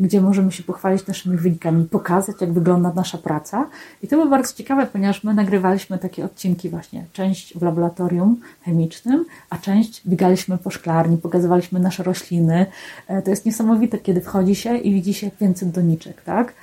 gdzie 0.00 0.20
możemy 0.20 0.52
się 0.52 0.62
pochwalić 0.62 1.06
naszymi 1.06 1.36
wynikami, 1.36 1.84
pokazać, 1.84 2.36
jak 2.40 2.52
wygląda 2.52 2.92
nasza 2.94 3.18
praca. 3.18 3.68
I 4.02 4.08
to 4.08 4.16
było 4.16 4.28
bardzo 4.28 4.54
ciekawe, 4.54 4.86
ponieważ 4.86 5.24
my 5.24 5.34
nagrywaliśmy 5.34 5.98
takie 5.98 6.24
odcinki 6.24 6.68
właśnie, 6.68 7.04
część 7.12 7.58
w 7.58 7.62
laboratorium 7.62 8.40
chemicznym, 8.62 9.24
a 9.50 9.58
część 9.58 10.08
biegaliśmy 10.08 10.58
po 10.58 10.70
szklarni, 10.70 11.16
pokazywaliśmy 11.16 11.80
nasze 11.80 12.02
rośliny. 12.02 12.66
E, 13.08 13.22
to 13.22 13.30
jest 13.30 13.46
niesamowite, 13.46 13.98
kiedy 13.98 14.20
wchodzi 14.20 14.54
się 14.54 14.76
i 14.76 14.94
widzi 14.94 15.14
się 15.14 15.30
więcej 15.40 15.68
doniczek, 15.68 16.22
tak? 16.22 16.54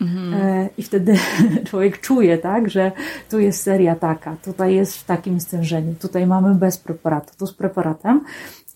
Mhm. 0.00 0.34
E, 0.34 0.68
I 0.78 0.82
wtedy 0.82 1.14
człowiek 1.68 2.00
czuje, 2.00 2.38
tak, 2.38 2.70
że 2.70 2.92
tu 3.30 3.38
jest 3.38 3.62
seria 3.62 3.96
taka, 3.96 4.36
tutaj 4.44 4.74
jest 4.74 4.96
w 4.96 5.04
takim 5.04 5.40
stężeniu, 5.40 5.94
tutaj 5.94 6.26
mamy 6.26 6.54
bez 6.54 6.78
preparatu, 6.78 7.32
tu 7.38 7.46
z 7.46 7.54
preparatem. 7.54 8.20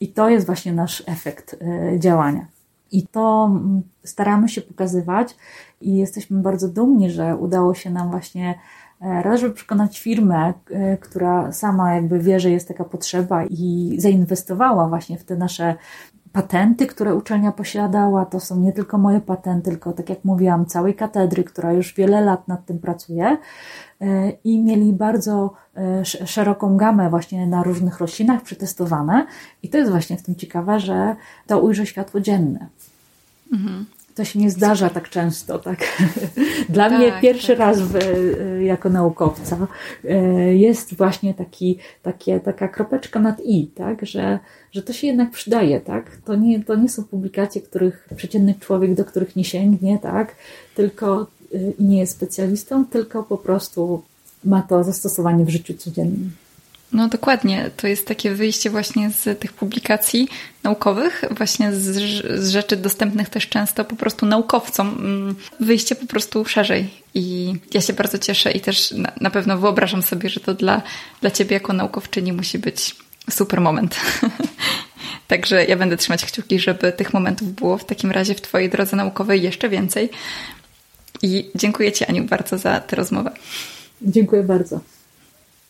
I 0.01 0.09
to 0.09 0.29
jest 0.29 0.47
właśnie 0.47 0.73
nasz 0.73 1.03
efekt 1.07 1.57
działania. 1.99 2.58
I 2.93 3.07
to 3.07 3.49
mm, 3.51 3.83
staramy 4.05 4.49
się 4.49 4.61
pokazywać 4.63 5.37
i 5.81 5.97
jesteśmy 5.97 6.43
bardzo 6.43 6.69
dumni, 6.69 7.11
że 7.11 7.37
udało 7.37 7.75
się 7.75 7.91
nam 7.91 8.11
właśnie 8.11 8.59
e, 9.03 9.23
raz, 9.23 9.41
żeby 9.41 9.55
przekonać 9.55 10.01
firmę, 10.01 10.53
e, 10.71 10.97
która 10.97 11.53
sama 11.53 11.95
jakby 11.95 12.19
wie, 12.19 12.41
że 12.41 12.51
jest 12.51 12.69
taka 12.69 12.85
potrzeba 12.85 13.45
i 13.45 13.97
zainwestowała 13.99 14.89
właśnie 14.89 15.19
w 15.19 15.25
te 15.25 15.37
nasze 15.37 15.75
patenty, 16.33 16.87
które 16.87 17.15
uczelnia 17.15 17.53
posiadała. 17.53 18.27
To 18.27 18.41
są 18.41 18.61
nie 18.61 18.73
tylko 18.73 18.99
moje 18.99 19.21
patenty, 19.21 19.71
tylko 19.71 19.93
tak 19.93 20.09
jak 20.09 20.25
mówiłam, 20.25 20.67
całej 20.67 20.95
katedry, 20.95 21.45
która 21.45 21.73
już 21.73 21.95
wiele 21.95 22.21
lat 22.21 22.49
nad 22.49 22.67
tym 22.67 22.79
pracuje 22.79 23.39
e, 24.01 24.31
i 24.31 24.63
mieli 24.63 24.93
bardzo 24.93 25.55
szeroką 26.27 26.77
gamę 26.77 27.11
właśnie 27.11 27.47
na 27.47 27.63
różnych 27.63 27.99
roślinach 27.99 28.43
przetestowane 28.43 29.27
i 29.63 29.69
to 29.69 29.79
jest 29.79 29.91
właśnie 29.91 30.17
w 30.17 30.23
tym 30.23 30.35
ciekawe, 30.35 30.81
że 30.81 31.17
to 31.47 31.61
ujrzy 31.61 31.87
światło 31.87 32.21
dzienne. 32.21 32.67
Mhm. 33.53 33.87
To 34.19 34.25
się 34.25 34.39
nie 34.39 34.51
zdarza 34.51 34.91
tak 34.91 35.09
często, 35.09 35.59
tak? 35.59 35.79
Dla 36.69 36.91
tak, 36.91 36.99
mnie 36.99 37.13
pierwszy 37.23 37.49
tak. 37.49 37.59
raz 37.59 37.81
w, 37.81 37.99
jako 38.61 38.89
naukowca 38.89 39.67
e, 40.05 40.17
jest 40.55 40.95
właśnie 40.95 41.35
taki, 41.35 41.79
takie, 42.03 42.41
taka 42.41 42.69
kropeczka 42.69 43.21
nad 43.21 43.41
i, 43.45 43.67
tak? 43.67 44.07
Że, 44.07 44.39
że 44.73 44.83
to 44.83 44.93
się 44.93 45.07
jednak 45.07 45.31
przydaje, 45.31 45.81
tak? 45.81 46.17
To 46.25 46.37
nie, 46.37 46.65
to 46.65 46.77
nie 46.77 46.89
są 46.89 47.05
publikacje, 47.05 47.63
których 47.63 48.09
przeciętny 48.17 48.55
człowiek, 48.61 48.95
do 48.95 49.05
których 49.05 49.37
nie 49.37 49.45
sięgnie, 49.45 49.99
tak? 49.99 50.35
Tylko 50.75 51.27
e, 51.55 51.59
i 51.79 51.85
nie 51.85 51.99
jest 51.99 52.13
specjalistą, 52.13 52.85
tylko 52.87 53.23
po 53.23 53.37
prostu 53.37 54.03
ma 54.45 54.63
to 54.63 54.85
zastosowanie 54.85 55.45
w 55.45 55.51
życiu 55.51 55.75
codziennym. 55.75 56.31
No 56.93 57.09
dokładnie, 57.09 57.71
to 57.77 57.87
jest 57.87 58.07
takie 58.07 58.31
wyjście 58.31 58.71
właśnie 58.71 59.11
z 59.11 59.41
tych 59.41 59.53
publikacji 59.53 60.29
naukowych, 60.63 61.25
właśnie 61.31 61.73
z, 61.73 61.83
z, 62.41 62.51
rzeczy 62.51 62.77
dostępnych 62.77 63.29
też 63.29 63.49
często 63.49 63.85
po 63.85 63.97
prostu 63.97 64.27
naukowcom, 64.27 64.89
mm, 64.89 65.35
wyjście 65.61 65.95
po 65.95 66.07
prostu 66.07 66.45
szerzej. 66.45 66.91
I 67.15 67.55
ja 67.75 67.81
się 67.81 67.93
bardzo 67.93 68.19
cieszę 68.19 68.53
i 68.53 68.61
też 68.61 68.91
na, 68.91 69.13
na 69.21 69.31
pewno 69.31 69.59
wyobrażam 69.59 70.03
sobie, 70.03 70.29
że 70.31 70.41
to 70.41 70.55
dla, 70.55 70.83
dla 71.21 71.31
Ciebie 71.31 71.55
jako 71.55 71.73
naukowczyni 71.73 72.33
musi 72.33 72.59
być 72.59 72.97
super 73.31 73.61
moment. 73.61 73.97
Także 75.29 75.65
ja 75.65 75.77
będę 75.77 75.97
trzymać 75.97 76.25
kciuki, 76.25 76.59
żeby 76.59 76.93
tych 76.93 77.15
momentów 77.15 77.55
było 77.55 77.79
w 77.79 77.85
takim 77.85 78.11
razie 78.11 78.35
w 78.35 78.41
Twojej 78.41 78.71
drodze 78.71 78.97
naukowej 78.97 79.43
jeszcze 79.43 79.69
więcej. 79.69 80.11
I 81.23 81.51
dziękuję 81.55 81.93
Ci, 81.93 82.05
Aniu, 82.05 82.25
bardzo 82.25 82.59
za 82.59 82.81
tę 82.81 82.97
rozmowę. 82.97 83.31
Dziękuję 84.03 84.43
bardzo. 84.43 84.81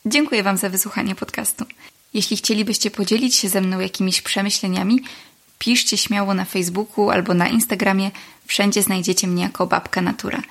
Dziękuję 0.06 0.42
Wam 0.42 0.56
za 0.56 0.68
wysłuchanie 0.68 1.14
podcastu. 1.14 1.64
Jeśli 2.14 2.36
chcielibyście 2.36 2.90
podzielić 2.90 3.34
się 3.34 3.48
ze 3.48 3.60
mną 3.60 3.80
jakimiś 3.80 4.22
przemyśleniami, 4.22 5.00
piszcie 5.58 5.96
śmiało 5.96 6.34
na 6.34 6.44
Facebooku 6.44 7.10
albo 7.10 7.34
na 7.34 7.48
Instagramie. 7.48 8.10
Wszędzie 8.46 8.82
znajdziecie 8.82 9.26
mnie 9.26 9.42
jako 9.42 9.66
Babka 9.66 10.02
Natura. 10.02 10.42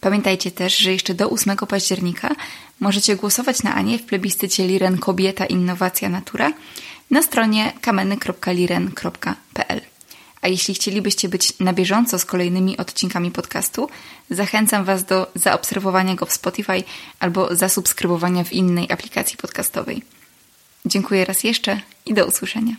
Pamiętajcie 0.00 0.50
też, 0.50 0.78
że 0.78 0.92
jeszcze 0.92 1.14
do 1.14 1.30
8 1.30 1.56
października 1.56 2.34
możecie 2.80 3.16
głosować 3.16 3.62
na 3.62 3.74
Anię 3.74 3.98
w 3.98 4.02
plebiscycie 4.02 4.66
Liren 4.66 4.98
Kobieta 4.98 5.46
Innowacja 5.46 6.08
Natura 6.08 6.52
na 7.10 7.22
stronie 7.22 7.72
kameny.liren.pl. 7.80 9.95
A 10.46 10.48
jeśli 10.48 10.74
chcielibyście 10.74 11.28
być 11.28 11.58
na 11.60 11.72
bieżąco 11.72 12.18
z 12.18 12.24
kolejnymi 12.24 12.76
odcinkami 12.76 13.30
podcastu, 13.30 13.88
zachęcam 14.30 14.84
Was 14.84 15.04
do 15.04 15.26
zaobserwowania 15.34 16.14
go 16.14 16.26
w 16.26 16.32
Spotify 16.32 16.84
albo 17.20 17.54
zasubskrybowania 17.54 18.44
w 18.44 18.52
innej 18.52 18.92
aplikacji 18.92 19.36
podcastowej. 19.36 20.02
Dziękuję 20.84 21.24
raz 21.24 21.44
jeszcze 21.44 21.80
i 22.04 22.14
do 22.14 22.26
usłyszenia. 22.26 22.74